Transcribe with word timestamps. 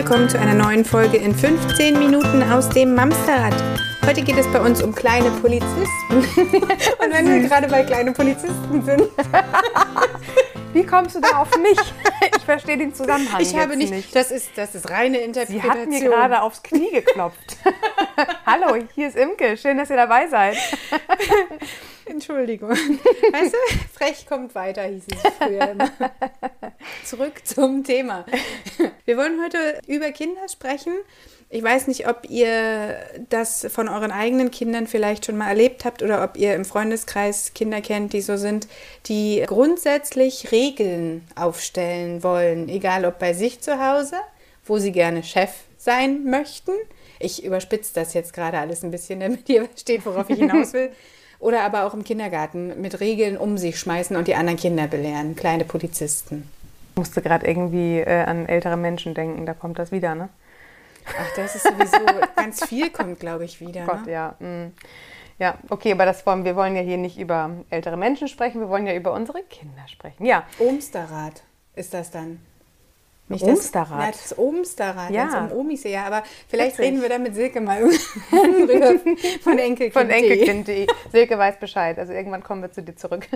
Willkommen 0.00 0.30
zu 0.30 0.40
einer 0.40 0.54
neuen 0.54 0.82
Folge 0.82 1.18
in 1.18 1.34
15 1.34 1.98
Minuten 1.98 2.42
aus 2.50 2.70
dem 2.70 2.94
Mamsterrad. 2.94 3.52
Heute 4.06 4.22
geht 4.22 4.38
es 4.38 4.50
bei 4.50 4.58
uns 4.58 4.82
um 4.82 4.94
kleine 4.94 5.30
Polizisten. 5.30 5.84
und 6.14 7.12
wenn 7.12 7.28
wir 7.28 7.46
gerade 7.46 7.68
bei 7.68 7.82
kleinen 7.82 8.14
Polizisten 8.14 8.82
sind. 8.82 9.02
Wie 10.72 10.86
kommst 10.86 11.16
du 11.16 11.20
da 11.20 11.42
auf 11.42 11.54
mich? 11.58 11.78
Ich 12.34 12.42
verstehe 12.42 12.78
den 12.78 12.94
Zusammenhang. 12.94 13.42
Ich 13.42 13.54
habe 13.54 13.76
nicht, 13.76 13.92
nicht. 13.92 14.16
Das, 14.16 14.30
ist, 14.30 14.56
das 14.56 14.74
ist 14.74 14.88
reine 14.88 15.18
Sie 15.18 15.24
Interpretation. 15.24 15.70
hat 15.70 15.88
mir 15.90 16.00
gerade 16.00 16.40
aufs 16.40 16.62
Knie 16.62 16.90
geklopft. 16.92 17.58
Hallo, 18.46 18.82
hier 18.94 19.08
ist 19.08 19.18
Imke. 19.18 19.58
Schön, 19.58 19.76
dass 19.76 19.90
ihr 19.90 19.96
dabei 19.96 20.28
seid. 20.28 20.56
Entschuldigung. 22.10 22.70
Weißt 23.32 23.54
du, 23.54 23.78
frech 23.92 24.26
kommt 24.26 24.54
weiter, 24.54 24.82
hieß 24.82 25.04
es 25.06 25.32
früher 25.38 25.70
immer. 25.70 25.90
Zurück 27.04 27.40
zum 27.44 27.84
Thema. 27.84 28.26
Wir 29.04 29.16
wollen 29.16 29.40
heute 29.42 29.80
über 29.86 30.10
Kinder 30.10 30.48
sprechen. 30.48 30.92
Ich 31.48 31.62
weiß 31.62 31.88
nicht, 31.88 32.08
ob 32.08 32.28
ihr 32.28 32.96
das 33.28 33.66
von 33.70 33.88
euren 33.88 34.12
eigenen 34.12 34.50
Kindern 34.50 34.86
vielleicht 34.86 35.26
schon 35.26 35.36
mal 35.36 35.48
erlebt 35.48 35.84
habt 35.84 36.02
oder 36.02 36.22
ob 36.22 36.36
ihr 36.36 36.54
im 36.54 36.64
Freundeskreis 36.64 37.54
Kinder 37.54 37.80
kennt, 37.80 38.12
die 38.12 38.20
so 38.22 38.36
sind, 38.36 38.68
die 39.06 39.42
grundsätzlich 39.46 40.52
Regeln 40.52 41.26
aufstellen 41.34 42.22
wollen, 42.22 42.68
egal 42.68 43.04
ob 43.04 43.18
bei 43.18 43.32
sich 43.32 43.60
zu 43.60 43.84
Hause, 43.84 44.16
wo 44.64 44.78
sie 44.78 44.92
gerne 44.92 45.22
Chef 45.22 45.52
sein 45.76 46.24
möchten. 46.24 46.72
Ich 47.18 47.44
überspitze 47.44 47.94
das 47.94 48.14
jetzt 48.14 48.32
gerade 48.32 48.58
alles 48.58 48.84
ein 48.84 48.90
bisschen, 48.90 49.20
damit 49.20 49.48
ihr 49.48 49.64
versteht, 49.64 50.06
worauf 50.06 50.30
ich 50.30 50.38
hinaus 50.38 50.72
will. 50.72 50.90
Oder 51.40 51.62
aber 51.62 51.84
auch 51.86 51.94
im 51.94 52.04
Kindergarten 52.04 52.80
mit 52.80 53.00
Regeln 53.00 53.36
um 53.36 53.56
sich 53.58 53.78
schmeißen 53.78 54.14
und 54.16 54.28
die 54.28 54.34
anderen 54.34 54.58
Kinder 54.58 54.86
belehren, 54.86 55.34
kleine 55.34 55.64
Polizisten. 55.64 56.48
Ich 56.90 56.96
musste 56.96 57.22
gerade 57.22 57.46
irgendwie 57.46 57.98
äh, 57.98 58.24
an 58.24 58.46
ältere 58.46 58.76
Menschen 58.76 59.14
denken, 59.14 59.46
da 59.46 59.54
kommt 59.54 59.78
das 59.78 59.90
wieder, 59.90 60.14
ne? 60.14 60.28
Ach, 61.06 61.34
das 61.36 61.56
ist 61.56 61.66
sowieso 61.66 61.98
ganz 62.36 62.64
viel 62.66 62.90
kommt, 62.90 63.20
glaube 63.20 63.44
ich, 63.44 63.58
wieder. 63.60 63.86
Gott, 63.86 64.06
ne? 64.06 64.12
ja. 64.12 64.34
mm. 64.38 64.72
Ja, 65.38 65.56
okay, 65.70 65.92
aber 65.92 66.04
das 66.04 66.26
wollen, 66.26 66.44
wir 66.44 66.54
wollen 66.54 66.76
ja 66.76 66.82
hier 66.82 66.98
nicht 66.98 67.18
über 67.18 67.50
ältere 67.70 67.96
Menschen 67.96 68.28
sprechen, 68.28 68.60
wir 68.60 68.68
wollen 68.68 68.86
ja 68.86 68.94
über 68.94 69.14
unsere 69.14 69.42
Kinder 69.42 69.88
sprechen. 69.88 70.26
Ja, 70.26 70.44
Omsterrad 70.58 71.42
ist 71.74 71.94
das 71.94 72.10
dann. 72.10 72.40
Nicht? 73.30 73.46
Das, 73.46 73.72
ja, 73.72 74.06
das 74.10 74.26
ist 74.32 74.38
Omsterrad, 74.38 75.10
Ja. 75.10 75.32
wenn 75.32 75.46
es 75.46 75.52
um 75.52 75.58
Omis. 75.60 75.84
Ja, 75.84 76.04
aber 76.04 76.22
vielleicht 76.48 76.72
Witzig. 76.78 76.84
reden 76.84 77.02
wir 77.02 77.08
da 77.08 77.18
mit 77.18 77.34
Silke 77.34 77.60
mal 77.60 77.80
irgendwann 77.80 78.66
drüber 78.66 79.00
von 79.42 79.58
Enkelkind. 79.58 79.92
von 79.92 80.10
Enkelkind.de. 80.10 80.86
Silke 81.12 81.38
weiß 81.38 81.58
Bescheid, 81.60 81.98
also 81.98 82.12
irgendwann 82.12 82.42
kommen 82.42 82.60
wir 82.62 82.72
zu 82.72 82.82
dir 82.82 82.96
zurück. 82.96 83.26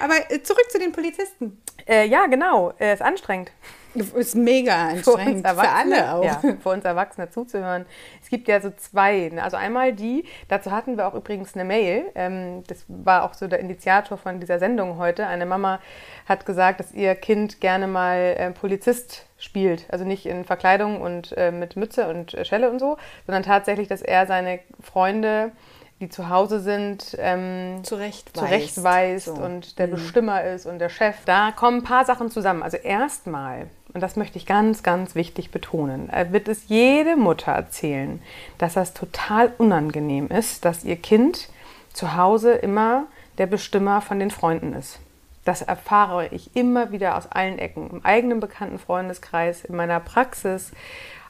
Aber 0.00 0.14
äh, 0.30 0.42
zurück 0.42 0.70
zu 0.70 0.78
den 0.78 0.92
Polizisten. 0.92 1.60
äh, 1.88 2.06
ja, 2.06 2.26
genau, 2.26 2.72
äh, 2.78 2.92
ist 2.92 3.02
anstrengend. 3.02 3.50
Ist 3.94 4.34
mega 4.34 4.88
anstrengend. 4.88 5.46
Für, 5.46 5.68
alle 5.68 6.14
auch. 6.14 6.24
Ja, 6.24 6.40
für 6.60 6.68
uns 6.68 6.84
Erwachsene 6.84 7.30
zuzuhören. 7.30 7.86
Es 8.22 8.28
gibt 8.30 8.48
ja 8.48 8.60
so 8.60 8.70
zwei. 8.70 9.30
ne? 9.32 9.42
Also 9.42 9.56
einmal 9.56 9.92
die, 9.92 10.24
dazu 10.48 10.70
hatten 10.70 10.96
wir 10.96 11.06
auch 11.06 11.14
übrigens 11.14 11.54
eine 11.54 11.64
Mail. 11.64 12.04
Ähm, 12.14 12.62
das 12.68 12.84
war 12.88 13.24
auch 13.24 13.34
so 13.34 13.46
der 13.48 13.60
Initiator 13.60 14.16
von 14.18 14.40
dieser 14.40 14.58
Sendung 14.58 14.98
heute. 14.98 15.26
Eine 15.26 15.46
Mama 15.46 15.80
hat 16.28 16.46
gesagt, 16.46 16.80
dass 16.80 16.92
ihr 16.92 17.14
Kind 17.14 17.60
gerne 17.60 17.86
mal 17.86 18.16
äh, 18.38 18.50
Polizist 18.50 19.26
spielt. 19.38 19.86
Also 19.88 20.04
nicht 20.04 20.26
in 20.26 20.44
Verkleidung 20.44 21.00
und 21.00 21.36
äh, 21.36 21.50
mit 21.50 21.76
Mütze 21.76 22.08
und 22.08 22.34
äh, 22.34 22.44
Schelle 22.44 22.70
und 22.70 22.78
so, 22.78 22.96
sondern 23.26 23.42
tatsächlich, 23.42 23.88
dass 23.88 24.00
er 24.02 24.26
seine 24.26 24.60
Freunde, 24.80 25.52
die 26.00 26.08
zu 26.08 26.28
Hause 26.28 26.60
sind, 26.60 27.16
ähm, 27.20 27.80
Zurechtweist. 27.82 28.36
zurechtweist 28.36 29.26
So. 29.26 29.34
und 29.34 29.78
der 29.78 29.86
Bestimmer 29.86 30.42
ist 30.44 30.66
und 30.66 30.78
der 30.78 30.88
Chef. 30.88 31.16
Da 31.26 31.52
kommen 31.52 31.78
ein 31.78 31.84
paar 31.84 32.04
Sachen 32.04 32.30
zusammen. 32.30 32.62
Also 32.62 32.76
erstmal, 32.76 33.68
und 33.94 34.00
das 34.00 34.16
möchte 34.16 34.38
ich 34.38 34.46
ganz, 34.46 34.82
ganz 34.82 35.14
wichtig 35.14 35.50
betonen, 35.50 36.10
wird 36.30 36.48
es 36.48 36.68
jede 36.68 37.16
Mutter 37.16 37.52
erzählen, 37.52 38.22
dass 38.58 38.74
das 38.74 38.94
total 38.94 39.52
unangenehm 39.58 40.28
ist, 40.28 40.64
dass 40.64 40.84
ihr 40.84 40.96
Kind 40.96 41.48
zu 41.92 42.16
Hause 42.16 42.52
immer 42.52 43.04
der 43.38 43.46
Bestimmer 43.46 44.00
von 44.00 44.18
den 44.18 44.30
Freunden 44.30 44.72
ist. 44.72 44.98
Das 45.44 45.62
erfahre 45.62 46.28
ich 46.28 46.54
immer 46.54 46.92
wieder 46.92 47.16
aus 47.16 47.30
allen 47.30 47.58
Ecken, 47.58 47.90
im 47.90 48.04
eigenen 48.04 48.40
bekannten 48.40 48.78
Freundeskreis, 48.78 49.64
in 49.64 49.74
meiner 49.74 50.00
Praxis, 50.00 50.70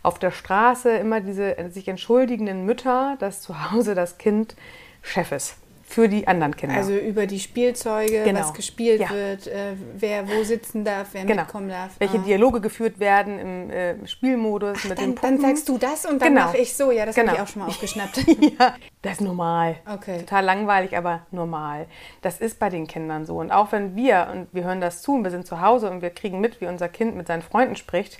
auf 0.02 0.18
der 0.18 0.32
Straße, 0.32 0.90
immer 0.90 1.20
diese 1.20 1.56
sich 1.70 1.88
entschuldigenden 1.88 2.66
Mütter, 2.66 3.16
dass 3.20 3.40
zu 3.40 3.70
Hause 3.70 3.94
das 3.94 4.18
Kind 4.18 4.56
Chef 5.02 5.32
ist 5.32 5.61
für 5.92 6.08
die 6.08 6.26
anderen 6.26 6.56
Kinder. 6.56 6.74
Also 6.76 6.94
über 6.96 7.26
die 7.26 7.38
Spielzeuge, 7.38 8.22
Genau. 8.24 8.40
was 8.40 8.54
gespielt 8.54 9.00
Ja. 9.02 9.10
wird, 9.10 9.46
äh, 9.46 9.74
wer 9.94 10.26
wo 10.26 10.42
sitzen 10.42 10.84
darf, 10.84 11.08
wer 11.12 11.24
Genau. 11.26 11.42
mitkommen 11.42 11.68
darf. 11.68 11.90
Welche 11.98 12.18
Ah. 12.18 12.22
Dialoge 12.22 12.60
geführt 12.62 12.98
werden 12.98 13.38
im 13.38 13.70
äh, 13.70 14.06
Spielmodus 14.06 14.84
mit 14.84 14.98
den 14.98 15.14
Dann, 15.14 15.22
dann 15.22 15.36
Puppen. 15.36 15.40
sagst 15.56 15.68
du 15.68 15.76
das 15.76 16.06
und 16.06 16.22
dann 16.22 16.28
Genau. 16.34 16.46
mache 16.46 16.56
ich 16.56 16.74
so. 16.74 16.90
Ja, 16.90 17.04
das 17.04 17.14
Genau. 17.14 17.28
habe 17.32 17.36
ich 17.36 17.42
auch 17.42 17.48
schon 17.48 17.60
mal 17.62 17.68
aufgeschnappt. 17.68 18.16
ja, 18.58 18.74
das 19.02 19.12
ist 19.12 19.20
normal. 19.20 19.76
Okay. 19.92 20.18
Total 20.20 20.44
langweilig, 20.44 20.96
aber 20.96 21.26
normal. 21.30 21.86
Das 22.22 22.40
ist 22.40 22.58
bei 22.58 22.70
den 22.70 22.86
Kindern 22.86 23.26
so. 23.26 23.36
Und 23.38 23.50
auch 23.52 23.70
wenn 23.72 23.94
wir, 23.94 24.28
und 24.32 24.48
wir 24.52 24.64
hören 24.64 24.80
das 24.80 25.02
zu 25.02 25.14
und 25.14 25.24
wir 25.24 25.30
sind 25.30 25.46
zu 25.46 25.60
Hause 25.60 25.90
und 25.90 26.00
wir 26.00 26.10
kriegen 26.10 26.40
mit, 26.40 26.60
wie 26.62 26.66
unser 26.66 26.88
Kind 26.88 27.16
mit 27.16 27.26
seinen 27.26 27.42
Freunden 27.42 27.76
spricht, 27.76 28.18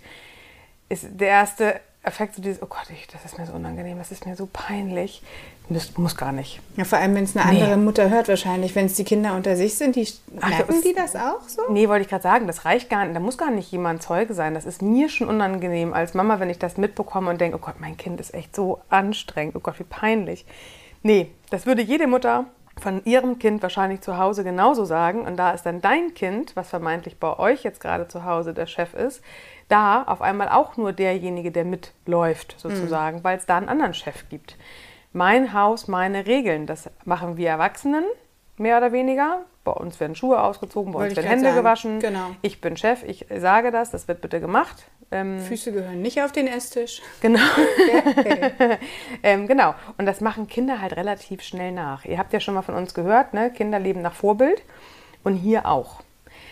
ist 0.91 1.07
der 1.11 1.29
erste 1.29 1.81
Effekt 2.05 2.35
so 2.35 2.43
dieses, 2.43 2.61
oh 2.63 2.67
Gott, 2.67 2.87
ich, 2.91 3.07
das 3.07 3.25
ist 3.25 3.39
mir 3.39 3.47
so 3.47 3.53
unangenehm, 3.53 3.97
das 3.97 4.11
ist 4.11 4.27
mir 4.27 4.35
so 4.35 4.49
peinlich. 4.53 5.23
Das 5.69 5.97
muss 5.97 6.17
gar 6.17 6.33
nicht. 6.33 6.61
Ja, 6.77 6.83
vor 6.85 6.99
allem, 6.99 7.15
wenn 7.15 7.23
es 7.25 7.37
eine 7.37 7.53
Nee. 7.53 7.63
andere 7.63 7.77
Mutter 7.77 8.11
hört, 8.11 8.27
wahrscheinlich. 8.27 8.75
Wenn 8.75 8.87
es 8.87 8.95
die 8.95 9.05
Kinder 9.05 9.37
unter 9.37 9.55
sich 9.57 9.77
sind, 9.79 9.95
die 9.95 10.09
Ach, 10.41 10.49
merken 10.49 10.65
das- 10.73 10.81
die 10.83 10.95
das 10.95 11.15
auch 11.15 11.49
so? 11.49 11.63
Nee, 11.71 11.89
wollte 11.89 12.03
ich 12.03 12.09
gerade 12.09 12.25
sagen, 12.25 12.49
das 12.49 12.65
reicht 12.65 12.91
gar 12.91 13.05
nicht. 13.05 13.15
Da 13.15 13.21
muss 13.21 13.39
gar 13.39 13.53
nicht 13.53 13.71
jemand 13.71 14.03
Zeuge 14.03 14.35
sein. 14.35 14.55
Das 14.55 14.65
ist 14.65 14.83
mir 14.83 15.09
schon 15.09 15.29
unangenehm 15.29 15.95
als 15.95 16.15
Mama, 16.15 16.41
wenn 16.41 16.51
ich 16.51 16.59
das 16.59 16.77
mitbekomme 16.77 17.31
und 17.31 17.41
denke, 17.41 17.57
oh 17.57 17.61
Gott, 17.65 17.77
mein 17.79 17.97
Kind 17.97 18.21
ist 18.21 18.35
echt 18.35 18.57
so 18.57 18.81
anstrengend. 18.89 19.55
Oh 19.55 19.61
Gott, 19.61 19.79
wie 19.79 19.85
peinlich. 19.85 20.45
Nee, 21.05 21.31
das 21.51 21.67
würde 21.67 21.83
jede 21.83 22.09
Mutter 22.09 22.47
von 22.83 23.05
ihrem 23.05 23.39
Kind 23.39 23.63
wahrscheinlich 23.63 24.01
zu 24.01 24.19
Hause 24.19 24.45
genauso 24.45 24.85
sagen. 24.85 25.23
Und 25.23 25.37
da 25.37 25.53
ist 25.53 25.65
dann 25.65 25.81
dein 25.81 26.15
Kind, 26.15 26.55
was 26.57 26.69
vermeintlich 26.69 27.19
bei 27.19 27.39
euch 27.39 27.63
jetzt 27.63 27.81
gerade 27.81 28.09
zu 28.09 28.25
Hause 28.25 28.53
der 28.53 28.67
Chef 28.67 28.93
ist, 28.95 29.23
da 29.69 30.03
auf 30.03 30.21
einmal 30.21 30.49
auch 30.49 30.77
nur 30.77 30.93
derjenige, 30.93 31.51
der 31.51 31.65
mitläuft, 31.65 32.57
sozusagen, 32.59 33.25
weil 33.25 33.39
es 33.39 33.47
da 33.47 33.57
einen 33.57 33.69
anderen 33.69 33.95
Chef 33.95 34.29
gibt. 34.29 34.57
Mein 35.13 35.55
Haus, 35.55 35.89
meine 35.89 36.27
Regeln, 36.27 36.67
das 36.67 36.91
machen 37.05 37.37
wir 37.37 37.49
Erwachsenen, 37.49 38.05
mehr 38.57 38.77
oder 38.79 38.93
weniger. 38.93 39.41
Bei 39.65 39.73
uns 39.73 40.01
werden 40.01 40.17
Schuhe 40.17 40.43
ausgezogen, 40.43 40.93
bei 40.93 41.01
Wollte 41.01 41.11
uns 41.11 41.17
werden 41.19 41.29
Hände 41.29 41.45
sagen. 41.45 41.57
gewaschen. 41.57 42.01
Genau. 42.01 42.31
Ich 42.43 42.61
bin 42.61 42.77
Chef, 42.77 43.05
ich 43.05 43.27
sage 43.35 43.71
das, 43.71 43.91
das 43.91 44.09
wird 44.09 44.21
bitte 44.21 44.41
gemacht. 44.41 44.85
Ähm, 45.13 45.41
Füße 45.41 45.73
gehören 45.73 46.03
nicht 46.03 46.23
auf 46.23 46.33
den 46.33 46.47
Esstisch. 46.47 47.03
genau. 47.21 47.41
ähm, 49.23 49.47
genau. 49.47 49.75
Und 49.99 50.07
das 50.07 50.21
machen 50.21 50.49
Kinder 50.49 50.81
halt 50.81 50.97
relativ 50.97 51.43
schnell 51.43 51.73
nach. 51.73 52.05
Ihr 52.05 52.19
habt 52.19 52.33
ja 52.33 52.41
schon 52.41 52.55
mal 52.55 52.63
von 52.63 52.75
uns 52.75 52.95
gehört, 52.95 53.35
ne? 53.35 53.51
Kinder 53.51 53.79
leben 53.79 54.03
nach 54.03 54.15
Vorbild 54.15 54.63
und 55.23 55.37
hier 55.37 55.67
auch. 55.67 56.03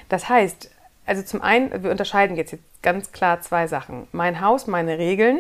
Das 0.09 0.29
heißt, 0.29 0.71
also 1.07 1.23
zum 1.23 1.43
einen, 1.43 1.83
wir 1.83 1.91
unterscheiden 1.91 2.37
jetzt 2.37 2.57
ganz 2.83 3.13
klar 3.13 3.41
zwei 3.41 3.67
Sachen. 3.67 4.07
Mein 4.13 4.41
Haus, 4.41 4.67
meine 4.67 4.99
Regeln, 4.99 5.39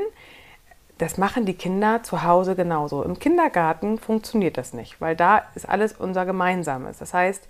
das 0.98 1.16
machen 1.16 1.46
die 1.46 1.54
Kinder 1.54 2.02
zu 2.02 2.24
Hause 2.24 2.54
genauso. 2.56 3.02
Im 3.02 3.18
Kindergarten 3.18 3.98
funktioniert 3.98 4.58
das 4.58 4.74
nicht, 4.74 5.00
weil 5.00 5.16
da 5.16 5.44
ist 5.54 5.68
alles 5.68 5.92
unser 5.92 6.26
Gemeinsames. 6.26 6.98
Das 6.98 7.14
heißt, 7.14 7.48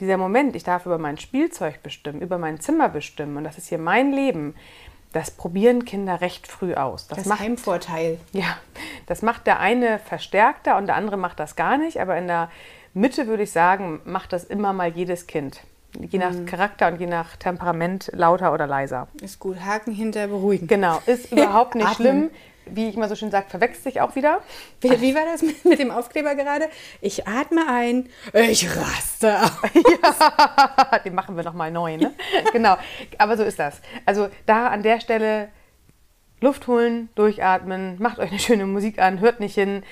dieser 0.00 0.16
Moment, 0.16 0.56
ich 0.56 0.64
darf 0.64 0.86
über 0.86 0.98
mein 0.98 1.18
Spielzeug 1.18 1.82
bestimmen, 1.82 2.20
über 2.20 2.38
mein 2.38 2.60
Zimmer 2.60 2.88
bestimmen 2.88 3.36
und 3.36 3.44
das 3.44 3.58
ist 3.58 3.68
hier 3.68 3.78
mein 3.78 4.12
Leben, 4.12 4.54
das 5.14 5.30
probieren 5.30 5.84
Kinder 5.86 6.20
recht 6.20 6.46
früh 6.46 6.74
aus. 6.74 7.06
Das, 7.06 7.18
Das 7.18 7.26
macht 7.26 7.40
Heimvorteil. 7.40 8.18
ja, 8.32 8.58
das 9.06 9.22
macht 9.22 9.46
der 9.46 9.60
eine 9.60 9.98
verstärkter 9.98 10.76
und 10.76 10.86
der 10.88 10.96
andere 10.96 11.16
macht 11.16 11.40
das 11.40 11.56
gar 11.56 11.78
nicht. 11.78 12.00
Aber 12.00 12.18
in 12.18 12.26
der 12.26 12.50
Mitte 12.92 13.26
würde 13.26 13.44
ich 13.44 13.52
sagen, 13.52 14.00
macht 14.04 14.32
das 14.32 14.44
immer 14.44 14.72
mal 14.72 14.88
jedes 14.90 15.26
Kind. 15.26 15.60
Je 15.98 16.18
nach 16.18 16.32
Charakter 16.46 16.88
und 16.88 17.00
je 17.00 17.06
nach 17.06 17.36
Temperament 17.36 18.10
lauter 18.12 18.52
oder 18.52 18.66
leiser. 18.66 19.06
Ist 19.22 19.38
gut. 19.38 19.60
Haken 19.64 19.92
hinter 19.94 20.26
beruhigen. 20.26 20.66
Genau, 20.66 21.00
ist 21.06 21.30
überhaupt 21.30 21.76
nicht 21.76 21.94
schlimm. 21.94 22.30
Wie 22.66 22.88
ich 22.88 22.96
immer 22.96 23.08
so 23.08 23.16
schön 23.16 23.30
sage, 23.30 23.46
verwechselt 23.48 23.84
sich 23.84 24.00
auch 24.00 24.14
wieder. 24.16 24.40
Wie, 24.80 25.00
wie 25.00 25.14
war 25.14 25.24
das 25.24 25.42
mit, 25.64 25.78
dem 25.78 25.90
Aufkleber 25.90 26.34
gerade? 26.34 26.68
Ich 27.00 27.26
atme 27.26 27.66
ein, 27.68 28.08
ich 28.32 28.68
raste 28.76 29.42
aus. 29.42 31.00
Den 31.04 31.14
machen 31.14 31.36
wir 31.36 31.44
nochmal 31.44 31.70
neu, 31.70 31.96
ne? 31.96 32.12
genau, 32.52 32.76
aber 33.18 33.36
so 33.36 33.42
ist 33.42 33.58
das. 33.58 33.80
Also 34.04 34.28
da 34.46 34.68
an 34.68 34.82
der 34.82 35.00
Stelle 35.00 35.48
Luft 36.40 36.66
holen, 36.66 37.08
durchatmen, 37.14 37.96
macht 37.98 38.18
euch 38.18 38.30
eine 38.30 38.38
schöne 38.38 38.66
Musik 38.66 38.98
an, 38.98 39.20
hört 39.20 39.40
nicht 39.40 39.54
hin, 39.54 39.82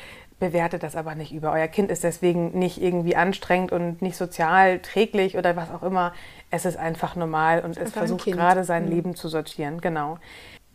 bewertet 0.43 0.83
das 0.83 0.97
aber 0.97 1.15
nicht 1.15 1.33
über. 1.33 1.53
Euer 1.53 1.69
Kind 1.69 1.91
ist 1.91 2.03
deswegen 2.03 2.59
nicht 2.59 2.83
irgendwie 2.83 3.15
anstrengend 3.15 3.71
und 3.71 4.03
nicht 4.03 4.17
sozial 4.17 4.81
träglich 4.81 5.39
oder 5.39 5.55
was 5.55 5.71
auch 5.71 5.85
immer. 5.85 6.13
Es 6.51 6.65
ist 6.65 6.77
einfach 6.77 7.15
normal 7.15 7.61
und 7.65 7.77
es 7.77 7.93
versucht 7.93 8.27
gerade 8.27 8.65
sein 8.65 8.89
Leben 8.89 9.15
zu 9.15 9.29
sortieren. 9.29 9.81
Genau. 9.81 10.19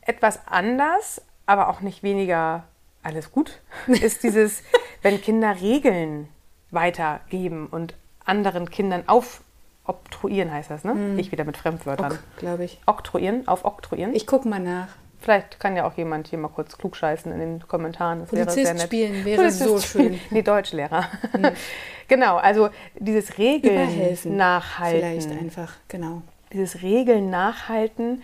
Etwas 0.02 0.40
anders, 0.48 1.22
aber 1.48 1.70
auch 1.70 1.82
nicht 1.82 2.04
weniger 2.04 2.66
alles 3.02 3.32
gut, 3.32 3.60
ist 3.88 4.22
dieses, 4.22 4.62
wenn 5.02 5.20
Kinder 5.20 5.60
Regeln 5.60 6.28
weitergeben 6.70 7.68
und 7.68 7.96
anderen 8.26 8.70
Kindern 8.70 9.04
auf 9.08 9.42
obtruieren 9.86 10.52
heißt 10.52 10.70
das, 10.70 10.84
ne? 10.84 11.16
Ich 11.18 11.32
wieder 11.32 11.46
mit 11.46 11.56
Fremdwörtern. 11.56 12.12
Ok, 12.12 12.20
glaube 12.38 12.66
ich. 12.66 12.80
Oktroyieren, 12.86 13.48
auf 13.48 13.64
oktroyieren. 13.64 14.14
Ich 14.14 14.28
gucke 14.28 14.48
mal 14.48 14.60
nach. 14.60 14.90
Vielleicht 15.20 15.60
kann 15.60 15.76
ja 15.76 15.88
auch 15.88 15.94
jemand 15.98 16.28
hier 16.28 16.38
mal 16.38 16.50
kurz 16.50 16.78
klugscheißen 16.78 17.32
in 17.32 17.40
den 17.40 17.68
Kommentaren. 17.68 18.20
Das 18.20 18.32
wäre 18.34 18.46
Polizist 18.46 18.66
sehr 18.66 18.74
nett. 18.76 18.84
spielen 18.84 19.26
wäre 19.26 19.50
so 19.50 19.80
schön. 19.80 20.20
Nee, 20.30 20.42
Deutschlehrer. 20.42 21.06
genau, 22.10 22.36
also 22.36 22.70
dieses 23.00 23.38
Regeln 23.38 23.90
Überhelfen. 23.90 24.36
nachhalten. 24.36 25.00
Vielleicht 25.00 25.32
einfach, 25.32 25.74
genau. 25.88 26.22
Dieses 26.52 26.82
Regeln 26.82 27.30
nachhalten 27.30 28.22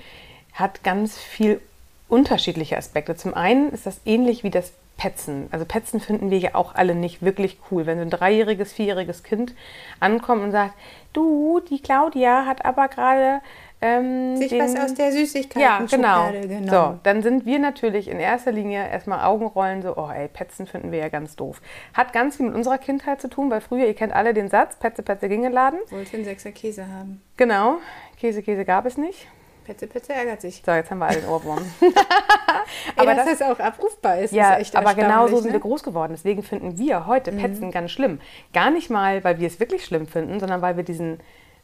hat 0.54 0.84
ganz 0.84 1.18
viel 1.18 1.62
unterschiedliche 2.08 2.78
Aspekte. 2.78 3.16
Zum 3.16 3.34
einen 3.34 3.72
ist 3.72 3.86
das 3.86 4.02
ähnlich 4.06 4.44
wie 4.44 4.50
das 4.50 4.74
Petzen. 4.98 5.48
Also 5.52 5.66
Petzen 5.66 6.00
finden 6.00 6.30
wir 6.30 6.38
ja 6.38 6.56
auch 6.56 6.76
alle 6.76 6.96
nicht 6.96 7.24
wirklich 7.24 7.58
cool. 7.72 7.86
Wenn 7.86 7.98
so 7.98 8.04
ein 8.04 8.10
dreijähriges, 8.10 8.74
vierjähriges 8.74 9.24
Kind 9.24 9.54
ankommt 10.00 10.44
und 10.44 10.52
sagt, 10.52 10.74
du, 11.14 11.60
die 11.70 11.82
Claudia 11.82 12.46
hat 12.46 12.64
aber 12.64 12.88
gerade 12.88 13.42
ähm, 13.82 14.38
Sich 14.38 14.50
den, 14.50 14.62
was 14.62 14.80
aus 14.80 14.94
der 14.94 15.12
Süßigkeit 15.12 15.62
ja, 15.62 15.80
genau. 15.80 16.32
genommen. 16.32 16.70
So, 16.70 17.00
dann 17.04 17.22
sind 17.22 17.46
wir 17.46 17.60
natürlich 17.60 18.08
in 18.08 18.20
erster 18.20 18.54
Linie 18.54 18.88
erstmal 18.88 19.26
Augenrollen, 19.26 19.82
so, 19.82 19.98
oh 19.98 20.10
ey, 20.10 20.30
Petzen 20.30 20.68
finden 20.68 20.94
wir 20.94 21.00
ja 21.00 21.10
ganz 21.10 21.36
doof. 21.36 21.62
Hat 21.94 22.14
ganz 22.14 22.38
viel 22.38 22.46
mit 22.46 22.56
unserer 22.56 22.78
Kindheit 22.78 23.20
zu 23.20 23.28
tun, 23.28 23.52
weil 23.52 23.60
früher, 23.60 23.86
ihr 23.86 23.94
kennt 23.94 24.14
alle 24.14 24.34
den 24.34 24.48
Satz, 24.48 24.78
Petze, 24.78 25.04
Petze, 25.04 25.28
ging 25.28 25.40
in 25.40 25.50
den 25.50 25.54
Laden. 25.54 25.80
Wollte 25.90 26.16
einen 26.16 26.26
Sechser 26.26 26.52
Käse 26.52 26.88
haben. 26.88 27.22
Genau, 27.36 27.80
Käse, 28.18 28.42
Käse 28.42 28.64
gab 28.64 28.86
es 28.86 28.98
nicht. 28.98 29.28
Petze, 29.64 29.88
Petze 29.88 30.14
ärgert 30.14 30.42
sich. 30.42 30.62
So, 30.66 30.72
jetzt 30.72 30.92
haben 30.92 31.00
wir 31.00 31.08
alle 31.08 31.20
den 31.22 31.30
Ohrwurm. 31.30 31.60
Aber 32.96 33.16
dass 33.16 33.26
das- 33.26 33.40
das, 33.40 33.50
auch 33.50 33.60
abrufbar 33.60 34.20
ist, 34.20 34.34
Ja, 34.34 34.54
ist 34.54 34.62
echt 34.62 34.76
aber 34.76 34.94
genau 34.94 35.04
so 35.06 35.10
erstaunlich, 35.10 35.36
sind 35.42 35.46
wir 35.52 35.54
ne? 35.54 35.60
groß 35.60 35.84
geworden. 35.84 36.14
Deswegen 36.16 36.44
finden 36.44 36.78
wir 36.78 37.08
heute 37.08 37.32
Petzen 37.32 37.72
ganz 37.72 37.92
schlimm. 37.92 38.20
Gar 38.54 38.72
nicht 38.72 38.90
mal, 38.90 39.24
weil 39.24 39.40
wir 39.40 39.48
es 39.48 39.60
wirklich 39.60 39.86
schlimm 39.86 40.08
finden, 40.08 40.40
sondern 40.40 40.62
weil 40.62 40.78
wir 40.78 40.84
diesen, 40.84 41.20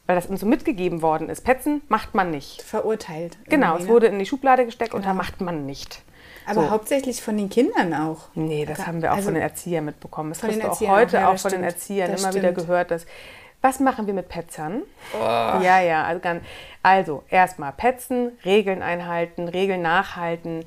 weil 0.06 0.16
das 0.16 0.26
uns 0.26 0.40
so 0.40 0.46
mitgegeben 0.46 1.02
worden 1.02 1.28
ist. 1.28 1.42
Petzen 1.44 1.82
macht 1.88 2.14
man 2.14 2.30
nicht. 2.30 2.62
Verurteilt. 2.62 3.38
Genau, 3.48 3.76
es 3.76 3.84
ne? 3.84 3.88
wurde 3.88 4.06
in 4.08 4.18
die 4.18 4.26
Schublade 4.26 4.64
gesteckt 4.64 4.94
und 4.94 5.04
da 5.04 5.10
Genau. 5.10 5.22
macht 5.22 5.40
man 5.40 5.66
nicht. 5.66 6.02
Aber 6.46 6.62
so. 6.64 6.70
hauptsächlich 6.70 7.22
von 7.22 7.36
den 7.36 7.48
Kindern 7.48 7.94
auch. 7.94 8.28
Nee, 8.34 8.64
das 8.66 8.78
Ga- 8.78 8.86
haben 8.86 9.02
wir 9.02 9.12
auch 9.12 9.16
also- 9.16 9.26
von 9.26 9.34
den 9.34 9.42
Erziehern 9.42 9.84
mitbekommen. 9.84 10.30
Das 10.30 10.40
den 10.40 10.58
du 10.60 10.70
auch 10.70 10.80
heute 10.80 11.18
auch, 11.18 11.22
ja, 11.22 11.28
auch 11.30 11.38
von 11.38 11.50
den. 11.50 11.62
Erziehern 11.62 12.10
Das 12.12 12.22
immer 12.22 12.34
wieder 12.34 12.50
stimmt. 12.52 12.66
gehört, 12.66 12.90
dass 12.90 13.06
was 13.62 13.80
machen 13.80 14.06
wir 14.06 14.14
mit 14.14 14.28
Petzern? 14.28 14.82
Oh. 15.14 15.18
Ja, 15.18 15.80
ja, 15.80 16.04
also, 16.04 16.20
ganz, 16.20 16.44
also 16.82 17.24
erstmal 17.28 17.72
Petzen, 17.72 18.32
Regeln 18.44 18.82
einhalten, 18.82 19.48
Regeln 19.48 19.82
nachhalten. 19.82 20.64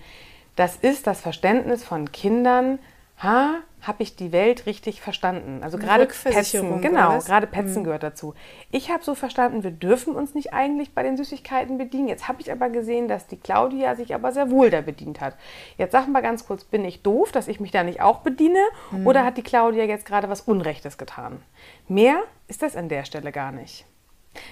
Das 0.56 0.76
ist 0.76 1.08
das 1.08 1.22
Verständnis 1.22 1.84
von 1.84 2.12
Kindern. 2.12 2.80
Ha, 3.20 3.60
habe 3.82 4.04
ich 4.04 4.16
die 4.16 4.32
Welt 4.32 4.66
richtig 4.66 5.02
verstanden? 5.02 5.62
Also 5.62 5.78
Eine 5.78 5.86
gerade 5.86 6.06
Petzen, 6.06 6.82
genau, 6.82 7.20
gerade 7.20 7.48
Petzen 7.48 7.84
gehört 7.84 8.04
dazu. 8.04 8.34
Ich 8.72 8.92
habe 8.92 9.04
so 9.04 9.14
verstanden, 9.14 9.64
wir 9.64 9.72
dürfen 9.72 10.16
uns 10.16 10.34
nicht 10.34 10.54
eigentlich 10.54 10.94
bei 10.94 11.04
den 11.04 11.18
Süßigkeiten 11.18 11.78
bedienen. 11.78 12.08
Jetzt 12.08 12.28
habe 12.28 12.42
ich 12.42 12.52
aber 12.52 12.70
gesehen, 12.70 13.08
dass 13.08 13.28
die 13.28 13.38
Claudia 13.38 13.96
sich 13.96 14.16
aber 14.16 14.32
sehr 14.32 14.52
wohl 14.52 14.70
da 14.70 14.82
bedient 14.82 15.22
hat. 15.22 15.36
Jetzt 15.78 15.92
sag 15.92 16.08
mal 16.08 16.22
ganz 16.22 16.48
kurz, 16.48 16.64
bin 16.64 16.86
ich 16.86 17.02
doof, 17.02 17.32
dass 17.32 17.48
ich 17.48 17.60
mich 17.60 17.72
da 17.72 17.84
nicht 17.84 18.02
auch 18.02 18.20
bediene? 18.20 18.60
Oder 19.06 19.26
hat 19.26 19.38
die 19.38 19.44
Claudia 19.44 19.84
jetzt 19.84 20.06
gerade 20.06 20.30
was 20.30 20.42
Unrechtes 20.42 20.98
getan? 20.98 21.42
Mehr 21.88 22.24
ist 22.48 22.62
das 22.62 22.76
an 22.76 22.90
der 22.90 23.04
Stelle 23.04 23.32
gar 23.32 23.52
nicht. 23.52 23.86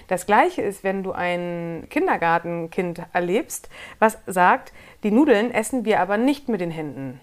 Das 0.08 0.26
gleiche 0.26 0.62
ist, 0.62 0.84
wenn 0.84 1.02
du 1.02 1.12
ein 1.12 1.86
Kindergartenkind 1.90 3.02
erlebst, 3.12 3.68
was 3.98 4.18
sagt, 4.26 4.72
die 5.02 5.10
Nudeln 5.10 5.50
essen 5.50 5.84
wir 5.84 6.00
aber 6.00 6.18
nicht 6.18 6.48
mit 6.48 6.60
den 6.60 6.70
Händen. 6.70 7.20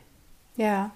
Ja, 0.57 0.91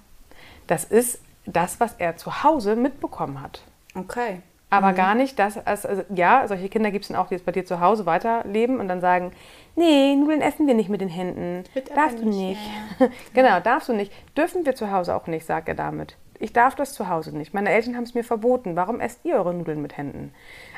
Das 0.67 0.83
ist 0.83 1.21
das, 1.45 1.79
was 1.79 1.95
er 1.97 2.15
zu 2.17 2.43
Hause 2.43 2.75
mitbekommen 2.75 3.41
hat. 3.41 3.61
okay. 3.95 4.41
Aber 4.73 4.93
gar 4.93 5.13
nicht 5.13 5.37
das, 5.37 5.63
also, 5.67 6.03
ja, 6.09 6.47
solche 6.47 6.67
Kinder 6.67 6.89
gibt 6.89 7.05
es 7.05 7.09
dann 7.09 7.17
auch, 7.17 7.27
die 7.27 7.35
jetzt 7.35 7.45
bei 7.45 7.51
dir 7.51 7.63
zu 7.63 7.79
Hause 7.79 8.07
weiterleben 8.07 8.79
und 8.79 8.87
dann 8.87 9.01
sagen, 9.01 9.31
nee, 9.75 10.15
Nudeln 10.15 10.41
essen 10.41 10.65
wir 10.65 10.73
nicht 10.73 10.89
mit 10.89 10.99
den 10.99 11.09
Händen. 11.09 11.63
Aber 11.75 11.95
darfst 11.95 12.17
du 12.17 12.25
nicht, 12.25 12.59
nicht. 12.99 13.11
genau, 13.35 13.59
darfst 13.59 13.89
du 13.89 13.93
nicht. 13.93 14.11
Dürfen 14.35 14.65
wir 14.65 14.75
zu 14.75 14.91
Hause 14.91 15.15
auch 15.15 15.27
nicht, 15.27 15.45
sagt 15.45 15.67
er 15.67 15.75
damit. 15.75 16.17
Ich 16.39 16.53
darf 16.53 16.73
das 16.75 16.93
zu 16.93 17.07
Hause 17.07 17.37
nicht. 17.37 17.53
Meine 17.53 17.69
Eltern 17.69 17.95
haben 17.95 18.03
es 18.03 18.15
mir 18.15 18.23
verboten. 18.23 18.75
Warum 18.75 18.99
esst 18.99 19.23
ihr 19.23 19.35
eure 19.35 19.53
Nudeln 19.53 19.81
mit 19.81 19.95
Händen? 19.95 20.33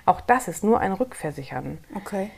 Auch 0.05 0.19
das 0.19 0.49
ist 0.49 0.63
nur 0.63 0.81
ein 0.81 0.91
Rückversichern. 0.91 1.77
Okay. 1.95 2.31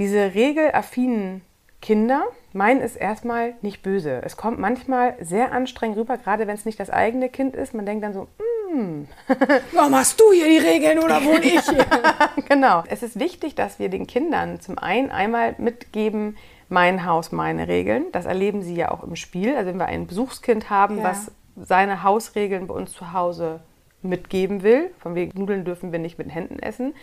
Diese 0.00 0.34
regelaffinen 0.34 1.42
Kinder 1.84 2.24
meinen 2.54 2.80
es 2.80 2.96
erstmal 2.96 3.52
nicht 3.60 3.82
böse. 3.82 4.22
Es 4.24 4.38
kommt 4.38 4.58
manchmal 4.58 5.16
sehr 5.20 5.52
anstrengend 5.52 5.98
rüber, 5.98 6.16
gerade 6.16 6.46
wenn 6.46 6.54
es 6.54 6.64
nicht 6.64 6.80
das 6.80 6.88
eigene 6.88 7.28
Kind 7.28 7.54
ist. 7.54 7.74
Man 7.74 7.84
denkt 7.84 8.02
dann 8.02 8.14
so, 8.14 8.26
"Mm, 8.72 9.02
Warum 9.72 9.94
hast 9.94 10.18
du 10.18 10.32
hier 10.32 10.46
die 10.48 10.66
Regeln 10.66 10.98
oder 10.98 11.22
wohne 11.22 11.44
ich 11.44 11.60
hier? 11.60 11.84
genau. 12.48 12.84
Es 12.88 13.02
ist 13.02 13.20
wichtig, 13.20 13.54
dass 13.54 13.78
wir 13.78 13.90
den 13.90 14.06
Kindern 14.06 14.60
zum 14.60 14.78
einen 14.78 15.10
einmal 15.10 15.56
mitgeben, 15.58 16.38
mein 16.70 17.04
Haus, 17.04 17.32
meine 17.32 17.68
Regeln. 17.68 18.06
Das 18.12 18.24
erleben 18.24 18.62
sie 18.62 18.74
ja 18.76 18.90
auch 18.90 19.02
im 19.04 19.14
Spiel. 19.14 19.54
Also 19.54 19.68
wenn 19.68 19.76
wir 19.78 19.84
ein 19.86 20.06
Besuchskind 20.06 20.70
haben, 20.70 20.96
Ja. 20.98 21.04
was 21.04 21.32
seine 21.54 22.02
Hausregeln 22.02 22.66
bei 22.66 22.74
uns 22.74 22.92
zu 22.92 23.12
Hause 23.12 23.60
mitgeben 24.00 24.62
will, 24.62 24.90
von 25.00 25.14
wegen 25.14 25.38
Nudeln 25.38 25.66
dürfen 25.66 25.92
wir 25.92 25.98
nicht 25.98 26.16
mit 26.16 26.28
den 26.28 26.32
Händen 26.32 26.58
essen. 26.60 26.94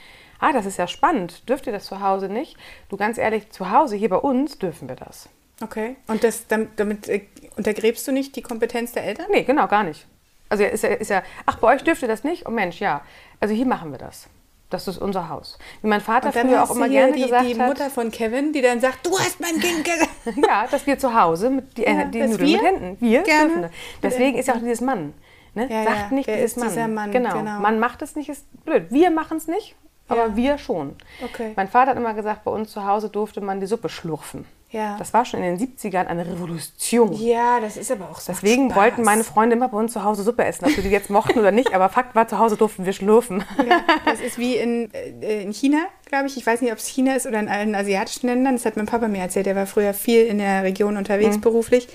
Ah, 0.42 0.52
das 0.52 0.66
ist 0.66 0.78
ja 0.78 0.88
spannend. 0.88 1.48
Dürft 1.48 1.68
ihr 1.68 1.72
das 1.72 1.86
zu 1.86 2.02
Hause 2.02 2.28
nicht? 2.28 2.58
Du 2.90 2.98
ganz 2.98 3.18
ehrlich, 3.18 3.50
zu 3.52 3.72
Hause 3.72 3.96
hier 3.96 4.10
bei 4.10 4.18
uns 4.18 4.58
dürfen 4.60 4.90
wir 4.90 4.96
das. 4.98 5.30
Okay. 5.64 5.96
Und 6.08 6.24
das, 6.24 6.48
damit, 6.48 6.72
damit 6.78 7.08
äh, 7.08 7.22
untergräbst 7.56 8.08
du 8.08 8.12
nicht 8.12 8.36
die 8.36 8.42
Kompetenz 8.42 8.92
der 8.92 9.04
Eltern? 9.06 9.28
Nee, 9.32 9.44
genau, 9.44 9.68
gar 9.68 9.84
nicht. 9.84 10.08
Also 10.50 10.64
ist 10.64 10.84
ja, 10.84 10.90
ist 10.90 11.10
ja, 11.10 11.24
ach, 11.46 11.58
bei 11.58 11.74
euch 11.76 11.84
dürft 11.84 12.02
ihr 12.02 12.08
das 12.08 12.24
nicht? 12.24 12.48
Oh 12.48 12.52
Mensch, 12.52 12.82
ja. 12.82 13.02
Also 13.40 13.54
hier 13.54 13.66
machen 13.68 13.92
wir 13.92 14.00
das. 14.00 14.28
Das 14.72 14.88
ist 14.88 14.98
unser 14.98 15.30
Haus. 15.30 15.60
Wie 15.82 15.88
mein 15.88 16.02
Vater 16.02 16.28
Und 16.28 16.36
dann 16.36 16.48
früher 16.50 16.64
auch 16.64 16.72
immer 16.76 16.90
gerne 16.90 17.14
die, 17.14 17.22
gesagt 17.24 17.46
die 17.46 17.60
hat. 17.60 17.68
Mutter 17.68 17.90
von 17.90 18.10
Kevin, 18.10 18.52
die 18.54 18.62
dann 18.62 18.80
sagt, 18.82 19.06
du 19.06 19.12
hast 19.20 19.40
mein 19.40 19.60
Kind 19.60 19.84
gesagt. 19.86 20.10
Ja, 20.48 20.66
dass 20.68 20.88
wir 20.88 20.98
zu 20.98 21.14
Hause 21.20 21.50
mit 21.50 21.78
die, 21.78 21.84
Ja, 21.84 22.06
die 22.06 22.20
Nudeln 22.20 22.40
wir 22.40 22.58
mit 22.58 22.62
Händen. 22.66 22.98
Wir 23.00 23.22
gerne 23.24 23.48
dürfen. 23.48 23.62
das. 23.64 23.72
Deswegen 24.02 24.38
ist 24.38 24.48
ja 24.48 24.56
auch 24.56 24.60
dieses 24.60 24.82
Mann. 24.82 25.14
Ne? 25.56 25.68
Ja, 25.70 25.84
Sagt 25.84 25.98
ja, 25.98 26.16
nicht 26.16 26.28
wer 26.28 26.36
dieses 26.38 26.58
ist 26.58 26.76
Mann. 26.76 26.94
Mann? 26.94 27.12
Genau. 27.12 27.38
Genau. 27.38 27.60
Man 27.60 27.80
macht 27.80 28.02
es 28.02 28.16
nicht, 28.16 28.30
ist 28.30 28.46
blöd. 28.66 28.88
Wir 28.90 29.12
machen 29.12 29.38
es 29.38 29.48
nicht, 29.48 29.76
aber 30.07 30.27
Ja. 30.27 30.36
wir 30.36 30.57
schon. 30.57 30.95
Okay. 31.24 31.53
Mein 31.56 31.68
Vater 31.68 31.92
hat 31.92 31.98
immer 31.98 32.13
gesagt, 32.13 32.44
bei 32.44 32.51
uns 32.51 32.71
zu 32.71 32.86
Hause 32.86 33.09
durfte 33.09 33.42
man 33.42 33.59
die 33.59 33.68
Suppe 33.68 33.89
schlurfen. 33.89 34.45
Ja. 34.69 34.95
Das 34.98 35.13
war 35.13 35.25
schon 35.25 35.44
in 35.44 35.57
den 35.57 35.68
70ern 35.68 36.06
eine 36.06 36.25
Revolution. 36.25 37.11
Ja, 37.11 37.59
das 37.59 37.76
ist 37.76 37.92
aber 37.92 38.09
auch 38.09 38.21
so. 38.21 38.31
Deswegen 38.31 38.69
Spaß. 38.69 38.78
wollten 38.81 39.04
meine 39.04 39.26
Freunde 39.26 39.57
immer 39.57 39.68
bei 39.68 39.78
uns 39.78 39.92
zu 39.92 40.06
Hause 40.06 40.23
Suppe 40.23 40.45
essen, 40.45 40.64
ob 40.64 40.71
sie 40.71 40.81
die 40.81 40.87
jetzt 40.87 41.09
mochten 41.09 41.40
oder 41.40 41.52
nicht. 41.52 41.73
Aber 41.73 41.90
Fakt 41.90 42.16
war, 42.16 42.30
zu 42.30 42.40
Hause 42.40 42.56
durften 42.56 42.85
wir 42.85 42.94
schlürfen. 42.94 43.44
Ja, 43.68 43.81
das 44.06 44.21
ist 44.21 44.37
wie 44.37 44.56
in, 44.56 44.90
äh, 44.94 45.44
in 45.44 45.52
China, 45.52 45.80
glaube 46.06 46.28
ich. 46.28 46.37
Ich 46.37 46.45
weiß 46.47 46.61
nicht, 46.61 46.71
ob 46.71 46.78
es 46.78 46.87
China 46.87 47.16
ist 47.16 47.28
oder 47.28 47.42
in 47.42 47.49
allen 47.49 47.76
asiatischen 47.76 48.28
Ländern. 48.28 48.56
Das 48.56 48.66
hat 48.66 48.78
mein 48.78 48.85
Papa 48.85 49.09
mir 49.09 49.19
erzählt. 49.19 49.45
Der 49.45 49.57
war 49.57 49.66
früher 49.66 49.94
viel 49.94 50.23
in 50.26 50.37
der 50.37 50.64
Region 50.64 50.95
unterwegs 50.95 51.35
Mhm. 51.35 51.42
beruflich. 51.42 51.90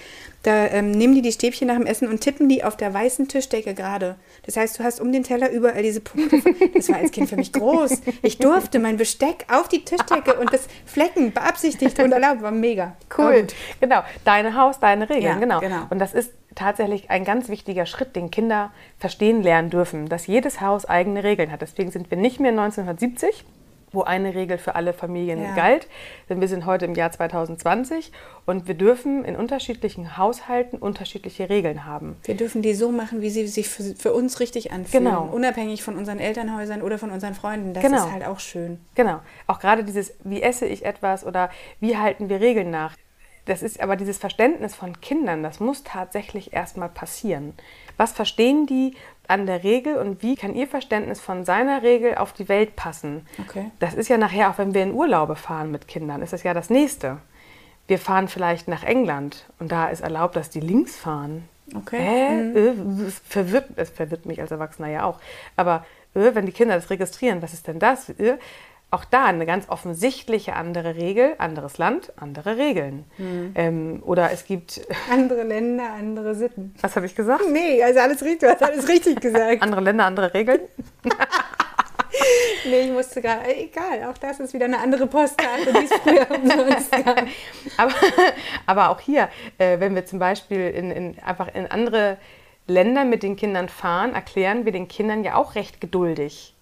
Da 0.47 0.69
ähm, 0.69 0.93
nehmen 0.93 1.13
die 1.13 1.23
die 1.23 1.33
Stäbchen 1.33 1.67
nach 1.67 1.75
dem 1.75 1.87
Essen 1.87 2.07
und 2.07 2.21
tippen 2.21 2.49
die 2.49 2.63
auf 2.63 2.77
der 2.77 2.95
weißen 2.95 3.27
Tischdecke 3.27 3.75
gerade. 3.75 4.15
Das 4.45 4.57
heißt, 4.57 4.79
du 4.79 4.85
hast 4.85 5.01
um 5.01 5.11
den 5.11 5.25
Teller 5.25 5.51
überall 5.51 5.83
diese 5.83 6.01
Punkte. 6.01 6.41
Das 6.73 6.89
war 6.89 6.99
als 6.99 7.11
Kind 7.11 7.29
für 7.29 7.35
mich 7.35 7.53
groß. 7.53 8.01
Ich 8.23 8.39
durfte 8.39 8.79
mein 8.79 8.97
Besteck 8.97 9.45
auf 9.51 9.67
die 9.67 9.85
Tischdecke 9.85 10.35
und 10.35 10.53
das 10.53 10.69
Flecken 10.85 11.33
beabsichtigt 11.33 11.99
und 11.99 12.13
erlaubt. 12.13 12.43
War 12.43 12.53
mega. 12.53 12.95
Cool. 13.19 13.41
gut. 13.41 13.55
Genau. 13.81 14.05
Deine 14.25 14.55
Haus, 14.55 14.79
deine 14.79 15.11
Regeln. 15.11 15.25
Ja, 15.25 15.39
genau. 15.41 15.59
genau. 15.59 15.87
Und 15.91 15.99
das 15.99 16.15
ist 16.15 16.31
tatsächlich 16.55 17.11
ein 17.11 17.25
ganz 17.25 17.49
wichtiger 17.49 17.85
Schritt, 17.85 18.15
den 18.15 18.31
Kinder 18.31 18.71
verstehen 19.01 19.43
lernen 19.43 19.71
dürfen, 19.71 20.09
dass 20.09 20.29
jedes 20.29 20.61
Haus 20.61 20.85
eigene 20.85 21.25
Regeln 21.25 21.51
hat. 21.51 21.61
Deswegen 21.61 21.91
sind 21.91 22.09
wir 22.09 22.19
nicht 22.19 22.39
mehr 22.39 22.53
1970, 22.53 23.45
wo 23.93 24.03
eine 24.03 24.35
Regel 24.35 24.59
für 24.59 24.75
alle 24.75 24.93
Familien 24.93 25.43
Ja. 25.43 25.55
galt, 25.55 25.89
denn 26.29 26.41
wir 26.41 26.49
sind 26.49 26.67
heute 26.67 26.85
im 26.85 26.95
Jahr 26.95 27.11
2020 27.13 28.13
und 28.45 28.67
wir 28.69 28.75
dürfen 28.75 29.25
in 29.25 29.37
unterschiedlichen 29.37 30.17
Haushalten 30.17 30.77
unterschiedliche 30.79 31.49
Regeln 31.49 31.85
haben. 31.85 32.17
Wir 32.25 32.35
dürfen 32.37 32.63
die 32.63 32.75
so 32.75 32.91
machen, 32.91 33.21
wie 33.23 33.31
sie 33.31 33.47
sich 33.47 33.69
für, 33.69 33.83
für 33.95 34.13
uns 34.13 34.41
richtig 34.41 34.73
anfühlen. 34.73 35.05
Genau. 35.05 35.29
Unabhängig 35.33 35.83
von 35.83 35.97
unseren 35.97 36.19
Elternhäusern 36.19 36.83
oder 36.83 36.99
von 36.99 37.11
unseren 37.11 37.35
Freunden. 37.35 37.75
Das 37.75 37.83
Genau. 37.85 37.99
ist 38.07 38.13
halt 38.13 38.27
auch 38.27 38.41
schön. 38.41 38.79
Genau. 38.95 39.21
Auch 39.47 39.61
gerade 39.61 39.85
dieses, 39.85 40.13
wie 40.25 40.43
esse 40.43 40.67
ich 40.67 40.85
etwas 40.85 41.25
oder 41.25 41.51
wie 41.81 41.97
halten 41.97 42.29
wir 42.29 42.41
Regeln 42.41 42.71
nach. 42.71 42.95
Das 43.47 43.63
ist 43.63 43.81
aber 43.81 43.97
dieses 43.97 44.19
Verständnis 44.19 44.75
von 44.75 45.01
Kindern, 45.01 45.43
das 45.43 45.61
muss 45.61 45.85
tatsächlich 45.85 46.53
erstmal 46.53 46.89
passieren. 46.89 47.55
Was 47.97 48.13
verstehen 48.13 48.67
die 48.67 48.95
an 49.29 49.47
der 49.47 49.65
Regel 49.65 49.97
und 49.97 50.23
wie 50.23 50.37
kann 50.37 50.55
ihr 50.55 50.67
Verständnis 50.69 51.21
von 51.21 51.45
seiner 51.45 51.83
Regel 51.83 52.17
auf 52.17 52.33
die 52.33 52.49
Welt 52.49 52.77
passen? 52.77 53.27
Okay. 53.41 53.71
Das 53.79 53.95
ist 53.95 54.09
ja 54.09 54.19
nachher, 54.19 54.51
auch 54.51 54.59
wenn 54.59 54.75
wir 54.75 54.83
in 54.83 54.93
Urlaube 54.93 55.37
fahren 55.37 55.71
mit 55.71 55.89
Kindern, 55.89 56.23
ist 56.23 56.33
das 56.33 56.43
ja 56.43 56.55
das 56.55 56.71
Nächste. 56.71 57.19
Wir 57.87 57.99
fahren 57.99 58.29
vielleicht 58.29 58.69
nach 58.69 58.83
England 58.83 59.47
und 59.61 59.71
da 59.71 59.89
ist 59.89 60.01
erlaubt, 60.01 60.37
dass 60.37 60.51
die 60.51 60.61
links 60.61 60.97
fahren. 60.97 61.49
Okay. 61.75 62.53
Äh, 62.55 62.69
äh, 62.69 62.75
es 63.07 63.21
verwirrt, 63.21 63.71
es 63.77 63.91
verwirrt 63.91 64.27
mich 64.27 64.41
als 64.41 64.51
Erwachsener 64.51 64.89
ja 64.89 65.05
auch. 65.05 65.21
Aber 65.57 65.85
äh, 66.15 66.35
wenn 66.35 66.47
die 66.47 66.53
Kinder 66.53 66.75
das 66.75 66.91
registrieren, 66.91 67.43
was 67.43 67.53
ist 67.53 67.67
denn 67.67 67.79
das? 67.79 68.13
Äh, 68.91 68.97
auch 68.97 69.05
da 69.05 69.25
eine 69.27 69.47
ganz 69.47 69.69
offensichtliche 69.69 70.55
andere 70.55 70.97
Regel, 70.97 71.35
anderes 71.39 71.79
Land, 71.79 72.13
andere 72.17 72.57
Regeln. 72.57 73.05
Ähm, 73.55 74.03
oder 74.05 74.31
es 74.31 74.45
gibt, 74.45 74.81
Andere 75.11 75.43
Länder, 75.43 75.93
andere 75.93 76.35
Sitten. 76.35 76.75
was 76.81 76.97
habe 76.97 77.07
ich 77.07 77.15
gesagt? 77.15 77.45
Nee, 77.51 77.83
also 77.83 78.01
alles 78.01 78.23
richtig, 78.23 78.41
du 78.41 78.49
hast 78.49 78.63
alles 78.63 78.89
richtig 78.89 79.21
gesagt. 79.21 79.61
Andere 79.63 79.81
Länder, 79.81 80.07
andere 80.07 80.33
Regeln. 80.35 80.61
nee, 82.65 82.83
ich 82.83 82.91
musste 82.91 83.21
gerade, 83.21 83.55
egal, 83.57 84.05
auch 84.09 84.19
das 84.19 84.41
ist 84.41 84.55
wieder 84.55 84.67
eine 84.67 84.79
andere 84.79 85.07
Postkarte, 85.07 85.73
die 85.73 85.85
es 85.85 85.93
früher 86.03 86.27
umsonst 86.31 86.93
gab. 86.93 87.27
aber, 87.77 87.95
aber 88.67 88.91
auch 88.91 89.01
hier, 89.01 89.29
äh, 89.59 89.81
wenn 89.81 89.95
wir 89.95 90.07
zum 90.07 90.19
Beispiel 90.19 90.71
in, 90.71 90.91
in, 90.91 91.19
einfach 91.25 91.55
in 91.55 91.67
andere 91.67 92.19
Länder 92.67 93.05
mit 93.05 93.23
den 93.23 93.37
Kindern 93.37 93.69
fahren, 93.69 94.15
erklären 94.15 94.65
wir 94.65 94.73
den 94.73 94.89
Kindern 94.89 95.23
ja 95.25 95.35
auch 95.37 95.55
recht 95.55 95.81
geduldig. 95.81 96.56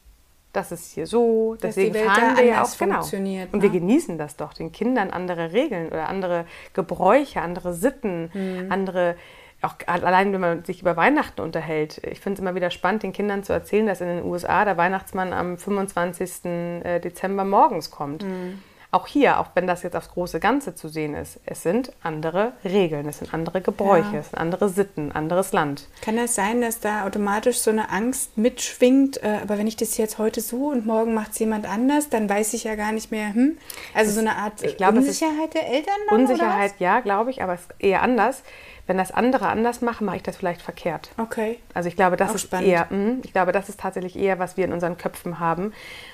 Das 0.54 0.72
ist 0.72 0.92
hier 0.92 1.06
so, 1.06 1.54
Dass 1.54 1.74
deswegen 1.74 1.92
die 1.92 1.98
Welt 2.00 2.10
fahren 2.10 2.36
wir 2.36 2.44
ja 2.44 2.62
auch 2.62 2.78
genau. 2.78 2.94
funktioniert, 2.96 3.52
Und 3.52 3.60
wir 3.62 3.70
ne? 3.70 3.78
genießen 3.80 4.16
das 4.18 4.36
doch, 4.36 4.54
den 4.54 4.72
Kindern 4.72 5.10
andere 5.10 5.52
Regeln 5.52 5.88
oder 5.88 6.08
andere 6.08 6.46
Gebräuche, 6.72 7.40
andere 7.42 7.74
Sitten, 7.74 8.30
Mhm. 8.32 8.70
andere 8.72 9.16
auch 9.62 9.74
allein, 9.86 10.32
wenn 10.34 10.40
man 10.40 10.64
sich 10.64 10.82
über 10.82 10.94
Weihnachten 10.96 11.40
unterhält. 11.40 11.98
Ich 12.10 12.20
finde 12.20 12.34
es 12.34 12.40
immer 12.40 12.54
wieder 12.54 12.70
spannend, 12.70 13.02
den 13.02 13.12
Kindern 13.12 13.44
zu 13.44 13.52
erzählen, 13.54 13.86
dass 13.86 14.00
in 14.02 14.08
den 14.08 14.24
USA 14.24 14.64
der 14.66 14.76
Weihnachtsmann 14.76 15.32
am 15.32 15.56
25. 15.56 16.44
äh, 16.84 17.00
Dezember 17.00 17.44
morgens 17.44 17.90
kommt. 17.90 18.22
Mhm. 18.24 18.60
Auch 18.94 19.08
hier, 19.08 19.40
auch 19.40 19.48
wenn 19.54 19.66
das 19.66 19.82
jetzt 19.82 19.96
aufs 19.96 20.08
große 20.10 20.38
Ganze 20.38 20.76
zu 20.76 20.86
sehen 20.86 21.14
ist, 21.14 21.40
es 21.46 21.64
sind 21.64 21.90
andere 22.04 22.52
Regeln, 22.64 23.08
es 23.08 23.18
sind 23.18 23.34
andere 23.34 23.60
Gebräuche, 23.60 24.12
Ja. 24.12 24.20
es 24.20 24.30
sind 24.30 24.38
andere 24.38 24.68
Sitten, 24.68 25.10
anderes 25.10 25.52
Land. 25.52 25.88
Kann 26.00 26.16
das 26.16 26.36
sein, 26.36 26.60
dass 26.60 26.78
da 26.78 27.04
automatisch 27.04 27.58
so 27.58 27.72
eine 27.72 27.90
Angst 27.90 28.38
mitschwingt? 28.38 29.20
Äh, 29.24 29.40
aber 29.42 29.58
wenn 29.58 29.66
ich 29.66 29.74
das 29.74 29.96
jetzt 29.96 30.18
heute 30.18 30.40
so 30.40 30.68
und 30.68 30.86
morgen 30.86 31.12
macht 31.12 31.32
es 31.32 31.40
jemand 31.40 31.68
anders, 31.68 32.08
dann 32.08 32.28
weiß 32.28 32.54
ich 32.54 32.62
ja 32.62 32.76
gar 32.76 32.92
nicht 32.92 33.10
mehr. 33.10 33.34
Hm? 33.34 33.58
Also 33.94 34.12
so 34.12 34.20
eine 34.20 34.36
Art 34.36 34.62
es 34.62 34.74
ist 34.74 34.80
Unsicherheit 34.80 35.54
der 35.54 35.66
Eltern 35.66 35.94
dann, 36.08 36.20
Unsicherheit, 36.20 36.74
ja, 36.78 37.00
glaube 37.00 37.30
ich, 37.30 37.42
aber 37.42 37.54
es 37.54 37.62
ist 37.62 37.72
eher 37.80 38.00
anders. 38.00 38.44
Wenn 38.86 38.98
das 38.98 39.12
andere 39.12 39.48
anders 39.48 39.80
machen, 39.80 40.04
mache 40.04 40.16
ich 40.16 40.22
das 40.22 40.36
vielleicht 40.36 40.60
verkehrt. 40.60 41.10
Okay. 41.16 41.58
Also 41.72 41.88
ich 41.88 41.96
glaube, 41.96 42.16
das 42.16 42.30
Auch 42.30 42.34
ist 42.34 42.42
spannend. 42.42 42.68
eher, 42.68 42.86
mh, 42.90 43.16
ich 43.22 43.32
glaube, 43.32 43.52
das 43.52 43.68
ist 43.70 43.80
tatsächlich 43.80 44.14
eher, 44.16 44.38
was 44.38 44.56
wir 44.58 44.64
in 44.66 44.72
unseren 44.74 44.98
Köpfen 44.98 45.40
haben, 45.40 45.72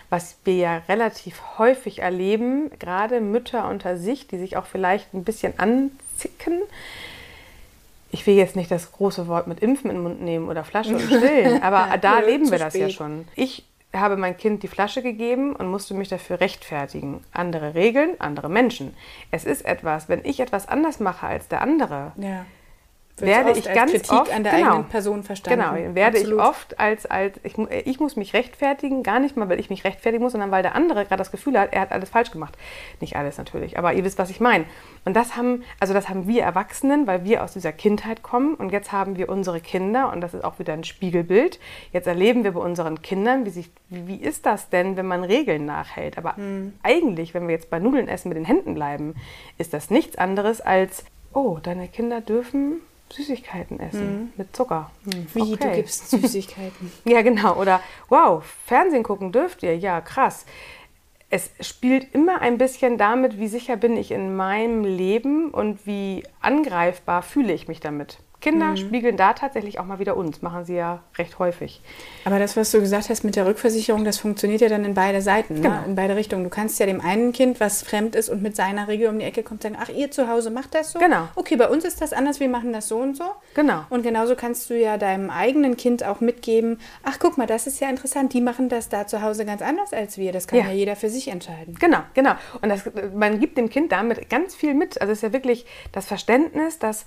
was 0.08 0.36
wir 0.44 0.54
ja 0.54 0.76
relativ 0.88 1.42
häufig 1.58 2.00
erleben, 2.00 2.70
gerade 2.78 3.20
Mütter 3.20 3.68
unter 3.68 3.96
sich, 3.96 4.28
die 4.28 4.38
sich 4.38 4.56
auch 4.56 4.66
vielleicht 4.66 5.12
ein 5.14 5.24
bisschen 5.24 5.58
anzicken. 5.58 6.60
Ich 8.12 8.26
will 8.26 8.34
jetzt 8.34 8.56
nicht 8.56 8.70
das 8.70 8.92
große 8.92 9.28
Wort 9.28 9.46
mit 9.46 9.60
Impfen 9.60 9.90
in 9.90 9.96
den 9.96 10.02
Mund 10.02 10.20
nehmen 10.22 10.48
oder 10.48 10.64
Flasche 10.64 10.94
und 10.94 11.00
stillen, 11.02 11.62
aber 11.64 11.96
da 11.98 12.20
zu 12.22 12.26
wir 12.52 12.58
das 12.58 12.74
ja 12.74 12.86
spät. 12.88 12.92
schon. 12.96 13.28
Ich 13.36 13.64
habe 13.92 14.16
mein 14.16 14.36
Kind 14.36 14.62
die 14.62 14.68
Flasche 14.68 15.02
gegeben 15.02 15.54
und 15.56 15.68
musste 15.68 15.94
mich 15.94 16.08
dafür 16.08 16.38
rechtfertigen. 16.40 17.24
Andere 17.32 17.74
Regeln, 17.74 18.10
andere 18.20 18.48
Menschen. 18.48 18.94
Es 19.32 19.44
ist 19.44 19.64
etwas, 19.64 20.08
wenn 20.08 20.24
ich 20.24 20.38
etwas 20.40 20.68
anders 20.68 21.00
mache 21.00 21.26
als 21.26 21.48
der 21.48 21.62
andere, 21.62 22.12
Ja. 22.16 22.44
Werde 23.20 23.52
ich 23.52 23.64
ganz 23.64 23.92
Kritik 23.92 24.12
oft 24.12 24.32
an 24.32 24.42
der 24.42 24.52
genau, 24.52 24.68
eigenen 24.68 24.88
Person 24.88 25.22
verstanden. 25.22 25.60
Genau, 25.74 25.94
werde 25.94 26.18
Absolut. 26.18 26.40
ich 26.40 26.46
oft 26.46 26.80
als, 26.80 27.06
als 27.06 27.40
ich, 27.42 27.56
ich 27.58 28.00
muss 28.00 28.16
mich 28.16 28.34
rechtfertigen, 28.34 29.02
gar 29.02 29.20
nicht 29.20 29.36
mal, 29.36 29.48
weil 29.48 29.60
ich 29.60 29.70
mich 29.70 29.84
rechtfertigen 29.84 30.22
muss, 30.22 30.32
sondern 30.32 30.50
weil 30.50 30.62
der 30.62 30.74
andere 30.74 31.04
gerade 31.04 31.18
das 31.18 31.30
Gefühl 31.30 31.58
hat, 31.58 31.72
er 31.72 31.82
hat 31.82 31.92
alles 31.92 32.10
falsch 32.10 32.30
gemacht. 32.30 32.56
Nicht 33.00 33.16
alles 33.16 33.38
natürlich, 33.38 33.78
aber 33.78 33.92
ihr 33.92 34.04
wisst, 34.04 34.18
was 34.18 34.30
ich 34.30 34.40
meine. 34.40 34.64
Und 35.04 35.14
das 35.14 35.36
haben, 35.36 35.62
also 35.78 35.94
das 35.94 36.08
haben 36.08 36.26
wir 36.26 36.42
Erwachsenen, 36.42 37.06
weil 37.06 37.24
wir 37.24 37.42
aus 37.44 37.52
dieser 37.52 37.72
Kindheit 37.72 38.22
kommen 38.22 38.54
und 38.54 38.70
jetzt 38.72 38.92
haben 38.92 39.16
wir 39.16 39.28
unsere 39.28 39.60
Kinder 39.60 40.12
und 40.12 40.20
das 40.20 40.34
ist 40.34 40.44
auch 40.44 40.58
wieder 40.58 40.72
ein 40.72 40.84
Spiegelbild. 40.84 41.58
Jetzt 41.92 42.06
erleben 42.06 42.44
wir 42.44 42.52
bei 42.52 42.60
unseren 42.60 43.02
Kindern, 43.02 43.46
wie, 43.46 43.50
sich, 43.50 43.70
wie, 43.88 44.16
ist 44.16 44.46
das 44.46 44.68
denn, 44.68 44.96
wenn 44.96 45.06
man 45.06 45.24
Regeln 45.24 45.64
nachhält? 45.64 46.18
Aber 46.18 46.36
Hm. 46.36 46.74
eigentlich, 46.82 47.34
wenn 47.34 47.46
wir 47.48 47.54
jetzt 47.54 47.70
bei 47.70 47.78
Nudeln 47.78 48.08
essen 48.08 48.28
mit 48.28 48.36
den 48.36 48.44
Händen 48.44 48.74
bleiben, 48.74 49.14
ist 49.58 49.74
das 49.74 49.90
nichts 49.90 50.16
anderes 50.16 50.60
als, 50.60 51.04
oh, 51.32 51.58
deine 51.62 51.88
Kinder 51.88 52.20
dürfen 52.20 52.80
Süßigkeiten 53.12 53.80
essen 53.80 54.32
mit 54.36 54.54
Zucker. 54.54 54.90
Hm, 55.04 55.12
Hm. 55.12 55.26
Wie, 55.34 55.56
du 55.56 55.66
okay. 55.66 55.76
gibst 55.76 56.10
Süßigkeiten. 56.10 56.92
Ja, 57.04 57.22
genau. 57.22 57.56
Oder 57.56 57.80
wow, 58.08 58.44
Fernsehen 58.66 59.02
gucken 59.02 59.32
dürft 59.32 59.62
ihr. 59.62 59.76
Ja, 59.76 60.00
krass. 60.00 60.46
Es 61.28 61.50
spielt 61.60 62.12
immer 62.14 62.40
ein 62.40 62.58
bisschen 62.58 62.98
damit, 62.98 63.38
wie 63.38 63.46
sicher 63.48 63.76
bin 63.76 63.96
ich 63.96 64.10
in 64.10 64.34
meinem 64.34 64.84
Leben 64.84 65.50
und 65.50 65.86
wie 65.86 66.24
angreifbar 66.40 67.22
fühle 67.22 67.52
ich 67.52 67.68
mich 67.68 67.80
damit. 67.80 68.18
Kinder 68.40 68.76
spiegeln 68.76 69.16
da 69.16 69.34
tatsächlich 69.34 69.78
auch 69.78 69.84
mal 69.84 69.98
wieder 69.98 70.16
uns, 70.16 70.40
machen 70.40 70.64
sie 70.64 70.74
ja 70.74 71.00
recht 71.18 71.38
häufig. 71.38 71.80
Aber 72.24 72.38
das, 72.38 72.56
was 72.56 72.70
du 72.70 72.80
gesagt 72.80 73.10
hast 73.10 73.22
mit 73.22 73.36
der 73.36 73.46
Rückversicherung, 73.46 74.04
das 74.04 74.18
funktioniert 74.18 74.60
ja 74.62 74.68
dann 74.68 74.84
in 74.84 74.94
beide 74.94 75.20
Seiten, 75.20 75.54
ne? 75.54 75.60
Genau. 75.60 75.84
in 75.86 75.94
beide 75.94 76.16
Richtungen. 76.16 76.44
Du 76.44 76.50
kannst 76.50 76.80
ja 76.80 76.86
dem 76.86 77.00
einen 77.00 77.32
Kind, 77.32 77.60
was 77.60 77.82
fremd 77.82 78.14
ist 78.16 78.28
und 78.28 78.42
mit 78.42 78.56
seiner 78.56 78.88
Regel 78.88 79.08
um 79.08 79.18
die 79.18 79.24
Ecke 79.24 79.42
kommt, 79.42 79.62
sagen, 79.62 79.76
ach, 79.78 79.90
ihr 79.90 80.10
zu 80.10 80.28
Hause 80.28 80.50
macht 80.50 80.74
das 80.74 80.92
so? 80.92 80.98
Genau. 80.98 81.28
Okay, 81.34 81.56
bei 81.56 81.68
uns 81.68 81.84
ist 81.84 82.00
das 82.00 82.12
anders, 82.12 82.40
wir 82.40 82.48
machen 82.48 82.72
das 82.72 82.88
so 82.88 82.98
und 82.98 83.16
so. 83.16 83.24
Genau. 83.54 83.84
Und 83.90 84.02
genauso 84.02 84.34
kannst 84.36 84.70
du 84.70 84.78
ja 84.78 84.96
deinem 84.96 85.30
eigenen 85.30 85.76
Kind 85.76 86.04
auch 86.04 86.20
mitgeben, 86.20 86.78
ach, 87.02 87.18
guck 87.18 87.36
mal, 87.36 87.46
das 87.46 87.66
ist 87.66 87.80
ja 87.80 87.90
interessant, 87.90 88.32
die 88.32 88.40
machen 88.40 88.68
das 88.68 88.88
da 88.88 89.06
zu 89.06 89.22
Hause 89.22 89.44
ganz 89.44 89.60
anders 89.62 89.92
als 89.92 90.16
wir. 90.16 90.32
Das 90.32 90.46
kann 90.46 90.58
Ja. 90.60 90.66
ja, 90.66 90.72
jeder 90.72 90.96
für 90.96 91.10
sich 91.10 91.28
entscheiden. 91.28 91.76
Genau, 91.78 91.98
genau. 92.14 92.32
Und 92.62 92.70
das, 92.70 92.82
man 93.14 93.38
gibt 93.38 93.58
dem 93.58 93.68
Kind 93.68 93.92
damit 93.92 94.30
ganz 94.30 94.54
viel 94.54 94.74
mit. 94.74 95.00
Also 95.00 95.12
es 95.12 95.18
ist 95.18 95.22
ja 95.22 95.32
wirklich 95.32 95.66
das 95.92 96.06
Verständnis, 96.06 96.78
dass 96.78 97.04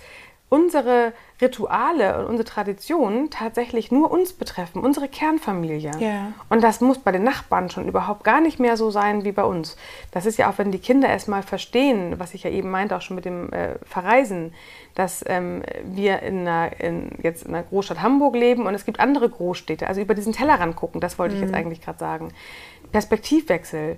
unsere 0.54 1.14
Rituale 1.42 2.20
und 2.20 2.26
unsere 2.26 2.48
Traditionen 2.48 3.32
tatsächlich 3.32 3.92
nur 3.92 4.12
uns 4.12 4.34
betreffen, 4.34 4.84
unsere 4.84 5.08
Kernfamilie. 5.08 5.90
Ja. 5.98 6.32
Und 6.48 6.64
das 6.64 6.80
muss 6.80 7.00
bei 7.00 7.12
den 7.12 7.24
Nachbarn 7.24 7.72
schon 7.72 7.88
überhaupt 7.88 8.24
gar 8.24 8.40
nicht 8.40 8.60
mehr 8.60 8.78
so 8.78 8.92
sein 8.92 9.26
wie 9.26 9.32
bei 9.32 9.44
uns. 9.44 9.78
Das 10.12 10.28
ist 10.28 10.38
ja 10.38 10.52
auch, 10.52 10.60
wenn 10.60 10.72
die 10.72 10.78
Kinder 10.78 11.10
erstmal 11.10 11.42
verstehen, 11.42 12.20
was 12.20 12.36
ich 12.36 12.44
ja 12.44 12.52
eben 12.52 12.70
meinte, 12.70 12.96
auch 12.96 13.02
schon 13.02 13.16
mit 13.16 13.26
dem 13.26 13.52
äh, 13.52 13.80
Verreisen, 13.84 14.54
dass 14.94 15.26
ähm, 15.28 15.64
wir 15.86 16.20
in 16.20 16.48
einer, 16.48 16.80
in, 16.80 17.10
jetzt 17.24 17.48
in 17.48 17.56
einer 17.56 17.64
Großstadt 17.64 18.04
Hamburg 18.04 18.36
leben 18.36 18.68
und 18.68 18.76
es 18.76 18.86
gibt 18.86 19.00
andere 19.00 19.28
Großstädte. 19.28 19.88
Also 19.88 20.02
über 20.02 20.14
diesen 20.14 20.34
Tellerrand 20.34 20.76
gucken, 20.76 21.02
das 21.02 21.18
wollte 21.18 21.34
ich 21.34 21.42
jetzt 21.42 21.56
eigentlich 21.56 21.82
gerade 21.82 21.98
sagen. 21.98 22.32
Perspektivwechsel. 22.92 23.98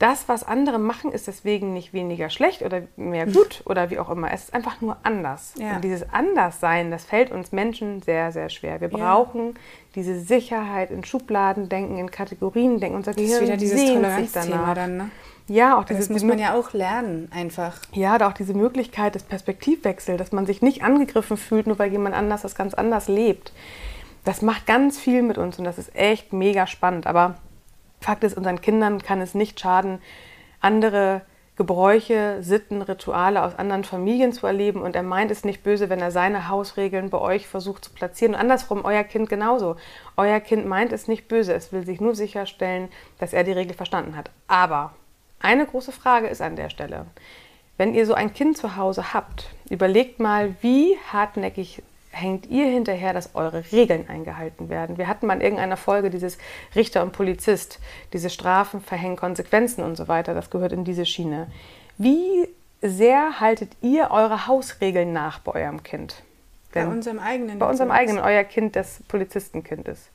Das, 0.00 0.28
was 0.28 0.42
andere 0.42 0.78
machen, 0.80 1.12
ist 1.12 1.28
deswegen 1.28 1.72
nicht 1.72 1.92
weniger 1.92 2.30
schlecht 2.30 2.62
oder 2.62 2.82
mehr 2.96 3.26
gut 3.26 3.62
oder 3.66 3.90
wie 3.90 3.98
auch 4.00 4.08
immer. 4.10 4.32
Es 4.32 4.44
ist 4.44 4.54
einfach 4.54 4.80
nur 4.80 4.96
anders. 5.04 5.52
Ja. 5.58 5.76
Und 5.76 5.84
dieses 5.84 6.10
Anderssein, 6.12 6.90
das 6.90 7.04
fällt 7.04 7.30
uns 7.30 7.52
Menschen 7.52 8.02
sehr, 8.02 8.32
sehr 8.32 8.48
schwer. 8.48 8.80
Wir 8.80 8.88
Ja. 8.90 8.96
brauchen 8.96 9.54
diese 9.94 10.18
Sicherheit 10.18 10.90
in 10.90 11.04
Schubladen 11.04 11.68
denken, 11.68 11.98
in 11.98 12.10
Kategorien 12.10 12.80
denken. 12.80 12.96
Unser 12.96 13.12
Das 13.12 13.20
Gehirn 13.22 13.42
ist 13.42 13.48
wieder 13.48 13.56
dieses 13.58 13.84
Toleranzthema 13.92 14.74
dann, 14.74 14.96
ne? 14.96 15.10
Ja, 15.48 15.76
auch 15.76 15.84
Das 15.84 15.96
dieses, 15.96 16.08
muss 16.10 16.22
man 16.24 16.38
ja 16.38 16.54
auch 16.54 16.72
lernen, 16.72 17.28
einfach. 17.34 17.76
ja, 17.92 18.16
da 18.18 18.28
auch 18.28 18.32
diese 18.32 18.54
Möglichkeit 18.54 19.16
des 19.16 19.24
Perspektivwechsels, 19.24 20.16
dass 20.16 20.32
man 20.32 20.46
sich 20.46 20.62
nicht 20.62 20.82
angegriffen 20.84 21.36
fühlt, 21.36 21.66
nur 21.66 21.78
weil 21.78 21.90
jemand 21.90 22.14
anders 22.14 22.42
das 22.42 22.54
ganz 22.54 22.72
anders 22.72 23.08
lebt. 23.08 23.52
Das 24.24 24.42
macht 24.42 24.66
ganz 24.66 24.98
viel 24.98 25.22
mit 25.22 25.38
uns 25.38 25.58
und 25.58 25.64
das 25.64 25.76
ist 25.76 25.94
echt 25.96 26.32
mega 26.32 26.66
spannend. 26.66 27.06
Aber 27.06 27.34
Fakt 28.00 28.24
ist, 28.24 28.36
unseren 28.36 28.60
Kindern 28.60 29.02
kann 29.02 29.20
es 29.20 29.34
nicht 29.34 29.60
schaden, 29.60 30.00
andere 30.60 31.22
Gebräuche, 31.60 32.38
Sitten, 32.40 32.80
Rituale 32.80 33.42
aus 33.42 33.54
anderen 33.54 33.84
Familien 33.84 34.32
zu 34.32 34.46
erleben. 34.46 34.80
Und 34.80 34.96
er 34.96 35.02
meint 35.02 35.30
es 35.30 35.44
nicht 35.44 35.62
böse, 35.62 35.90
wenn 35.90 36.00
er 36.00 36.10
seine 36.10 36.48
Hausregeln 36.48 37.10
bei 37.10 37.18
euch 37.18 37.46
versucht 37.46 37.84
zu 37.84 37.92
platzieren. 37.92 38.34
Und 38.34 38.40
andersrum, 38.40 38.82
euer 38.86 39.04
Kind 39.04 39.28
genauso. 39.28 39.76
Euer 40.16 40.40
Kind 40.40 40.66
meint 40.66 40.90
es 40.90 41.06
nicht 41.06 41.28
böse. 41.28 41.52
Es 41.52 41.70
will 41.70 41.84
sich 41.84 42.00
nur 42.00 42.14
sicherstellen, 42.14 42.88
dass 43.18 43.34
er 43.34 43.44
die 43.44 43.52
Regel 43.52 43.74
verstanden 43.74 44.16
hat. 44.16 44.30
Aber 44.48 44.94
eine 45.38 45.66
große 45.66 45.92
Frage 45.92 46.28
ist 46.28 46.40
an 46.40 46.56
der 46.56 46.70
Stelle. 46.70 47.04
Wenn 47.76 47.92
ihr 47.92 48.06
so 48.06 48.14
ein 48.14 48.32
Kind 48.32 48.56
zu 48.56 48.76
Hause 48.76 49.12
habt, 49.12 49.50
überlegt 49.68 50.18
mal, 50.18 50.54
wie 50.62 50.96
hartnäckig 51.12 51.82
hängt 52.10 52.46
ihr 52.46 52.66
hinterher, 52.66 53.12
dass 53.12 53.34
eure 53.34 53.70
Regeln 53.72 54.08
eingehalten 54.08 54.68
werden. 54.68 54.98
Wir 54.98 55.06
hatten 55.08 55.26
mal 55.26 55.34
in 55.34 55.40
irgendeiner 55.40 55.76
Folge 55.76 56.10
dieses 56.10 56.38
Richter 56.74 57.02
und 57.02 57.12
Polizist, 57.12 57.78
diese 58.12 58.30
Strafen 58.30 58.80
verhängen 58.80 59.16
Konsequenzen 59.16 59.84
und 59.84 59.96
so 59.96 60.08
weiter, 60.08 60.34
das 60.34 60.50
gehört 60.50 60.72
in 60.72 60.84
diese 60.84 61.06
Schiene. 61.06 61.46
Wie 61.98 62.48
sehr 62.82 63.40
haltet 63.40 63.72
ihr 63.80 64.10
eure 64.10 64.46
Hausregeln 64.46 65.12
nach 65.12 65.38
bei 65.40 65.52
eurem 65.52 65.82
Kind? 65.82 66.22
Bei 66.72 66.80
Denn- 66.80 66.90
unserem 66.90 67.18
eigenen. 67.18 67.58
bei 67.58 67.68
unserem 67.68 67.90
eigenen, 67.90 68.22
euer 68.22 68.44
Kind 68.44 68.76
das 68.76 69.02
Polizistenkind 69.08 69.86
ist. 69.88 70.10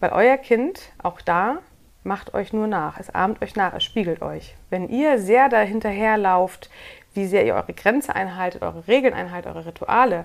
Weil 0.00 0.10
euer 0.10 0.36
Kind, 0.36 0.92
auch 1.02 1.20
da, 1.20 1.58
macht 2.04 2.34
euch 2.34 2.52
nur 2.52 2.66
nach. 2.68 2.98
Es 3.00 3.10
ahmt 3.10 3.42
euch 3.42 3.56
nach, 3.56 3.74
es 3.74 3.82
spiegelt 3.84 4.22
euch. 4.22 4.54
Wenn 4.70 4.88
ihr 4.88 5.18
sehr 5.18 5.48
da 5.48 5.60
hinterherlauft, 5.60 6.70
wie 7.14 7.26
sehr 7.26 7.44
ihr 7.44 7.54
eure 7.54 7.72
Grenze 7.72 8.14
einhaltet, 8.14 8.62
eure 8.62 8.86
Regeln 8.86 9.14
einhaltet, 9.14 9.52
eure 9.52 9.66
Rituale, 9.66 10.24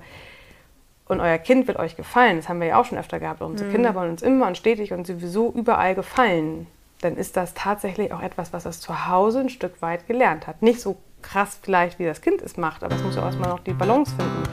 und 1.08 1.20
euer 1.20 1.38
Kind 1.38 1.68
wird 1.68 1.80
euch 1.80 1.96
gefallen, 1.96 2.38
das 2.38 2.50
haben 2.50 2.60
wir 2.60 2.68
ja 2.68 2.80
auch 2.80 2.86
schon 2.86 2.98
öfter 2.98 3.20
gehabt, 3.20 3.42
unsere 3.42 3.70
Kinder 3.72 3.94
wollen 3.96 4.12
uns 4.12 4.22
immer 4.22 4.48
und 4.48 4.58
stetig 4.58 4.94
und 4.94 5.06
sowieso 5.06 5.52
überall 5.52 5.96
gefallen, 5.96 6.68
dann 7.02 7.18
ist 7.18 7.36
das 7.36 7.54
tatsächlich 7.54 8.14
auch 8.14 8.22
etwas, 8.22 8.54
was 8.54 8.66
es 8.66 8.80
zu 8.80 9.08
Hause 9.08 9.42
ein 9.42 9.50
Stück 9.50 9.82
weit 9.82 10.08
gelernt 10.08 10.48
hat. 10.48 10.62
Nicht 10.62 10.80
so 10.80 10.98
krass 11.22 11.60
vielleicht, 11.62 12.00
wie 12.00 12.06
das 12.06 12.22
Kind 12.22 12.42
es 12.42 12.58
macht, 12.58 12.84
aber 12.84 12.96
es 12.96 13.04
muss 13.04 13.16
ja 13.16 13.24
erstmal 13.24 13.50
noch 13.50 13.60
die 13.60 13.74
Balance 13.74 14.16
finden. 14.16 14.44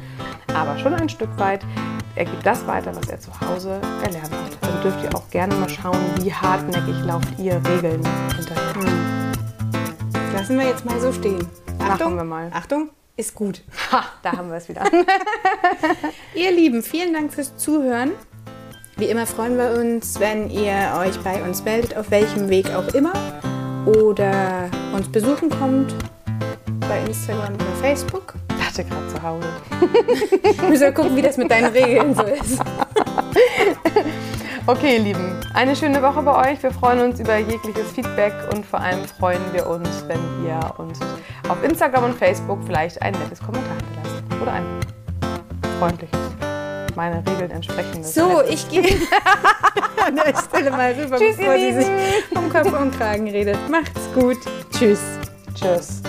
Aber 0.55 0.79
schon 0.79 0.95
ein 0.95 1.09
Stück 1.09 1.31
weit, 1.39 1.65
er 2.17 2.25
gibt 2.25 2.45
das 2.45 2.67
weiter, 2.67 2.95
was 2.95 3.09
er 3.09 3.21
zu 3.21 3.31
Hause 3.41 3.81
erlernt 4.03 4.33
hat. 4.33 4.59
Dann 4.63 4.83
dürft 4.83 5.03
ihr 5.05 5.15
auch 5.15 5.29
gerne 5.31 5.55
mal 5.55 5.69
schauen, 5.69 5.99
wie 6.21 6.33
hartnäckig 6.33 7.05
lauft 7.05 7.39
ihr 7.39 7.55
Regeln 7.69 8.03
hinterher. 8.37 8.71
Lassen 10.33 10.59
wir 10.59 10.67
jetzt 10.67 10.85
mal 10.85 10.99
so 11.01 11.13
stehen. 11.13 11.47
Machen 11.79 12.17
wir 12.17 12.25
mal. 12.25 12.51
Achtung, 12.53 12.91
ist 13.21 13.35
gut. 13.35 13.63
Ha, 13.93 14.05
da 14.23 14.33
haben 14.33 14.49
wir 14.49 14.57
es 14.57 14.69
wieder. 14.69 14.83
Ihr 16.35 16.51
Lieben, 16.51 16.83
vielen 16.83 17.13
Dank 17.13 17.33
fürs 17.33 17.57
Zuhören. 17.57 18.13
Wie 18.97 19.05
immer 19.05 19.27
freuen 19.27 19.57
wir 19.57 19.79
uns, 19.79 20.19
wenn 20.19 20.51
ihr 20.51 20.95
euch 20.99 21.19
bei 21.21 21.43
uns 21.43 21.65
meldet, 21.65 21.97
auf 21.97 22.11
welchem 22.11 22.49
Weg 22.49 22.71
auch 22.75 22.89
immer. 22.95 23.13
Oder 23.87 24.69
uns 24.95 25.11
besuchen 25.11 25.49
kommt 25.51 25.95
bei 26.81 27.01
Instagram 27.07 27.55
oder 27.55 27.75
Facebook. 27.81 28.35
Ich 28.59 28.67
dachte 28.67 28.85
gerade 28.85 29.09
zu 29.09 29.23
Hause. 29.23 29.49
Müssen 30.69 30.83
wir 30.83 30.93
gucken, 30.93 31.17
wie 31.17 31.23
das 31.23 31.37
mit 31.37 31.51
deinen 31.51 31.73
Regeln 31.73 32.15
so 32.15 32.23
ist. 32.23 32.59
Okay, 34.71 34.99
ihr 34.99 35.03
Lieben, 35.03 35.41
eine 35.53 35.75
schöne 35.75 36.01
Woche 36.01 36.23
bei 36.23 36.53
euch. 36.53 36.63
Wir 36.63 36.71
freuen 36.71 37.01
uns 37.01 37.19
über 37.19 37.37
jegliches 37.39 37.91
Feedback 37.91 38.33
und 38.55 38.65
vor 38.65 38.79
allem 38.79 39.05
freuen 39.19 39.41
wir 39.53 39.67
uns, 39.67 39.89
wenn 40.07 40.21
ihr 40.47 40.61
uns 40.79 41.01
auf 41.49 41.61
Instagram 41.65 42.05
und 42.05 42.15
Facebook 42.15 42.61
vielleicht 42.67 43.03
ein 43.03 43.13
nettes 43.15 43.41
Kommentar 43.41 43.75
hinterlasst. 43.75 44.41
Oder 44.41 44.53
ein 44.53 44.81
freundliches, 45.81 46.21
meine 46.95 47.17
Regeln 47.17 47.51
entsprechendes. 47.51 48.15
So, 48.15 48.43
ich 48.49 48.69
gehe 48.69 48.85
an 50.07 50.15
der 50.15 50.37
Stelle 50.41 50.71
mal 50.71 50.93
rüber, 50.93 51.17
Tschüss, 51.17 51.37
bevor 51.37 51.55
sie 51.59 51.73
sich 51.73 51.87
um 52.37 52.49
Kopf 52.49 52.73
und 52.73 52.97
Kragen 52.97 53.29
redet. 53.29 53.59
Macht's 53.69 54.09
gut. 54.15 54.39
Tschüss. 54.71 55.01
Tschüss. 55.53 56.01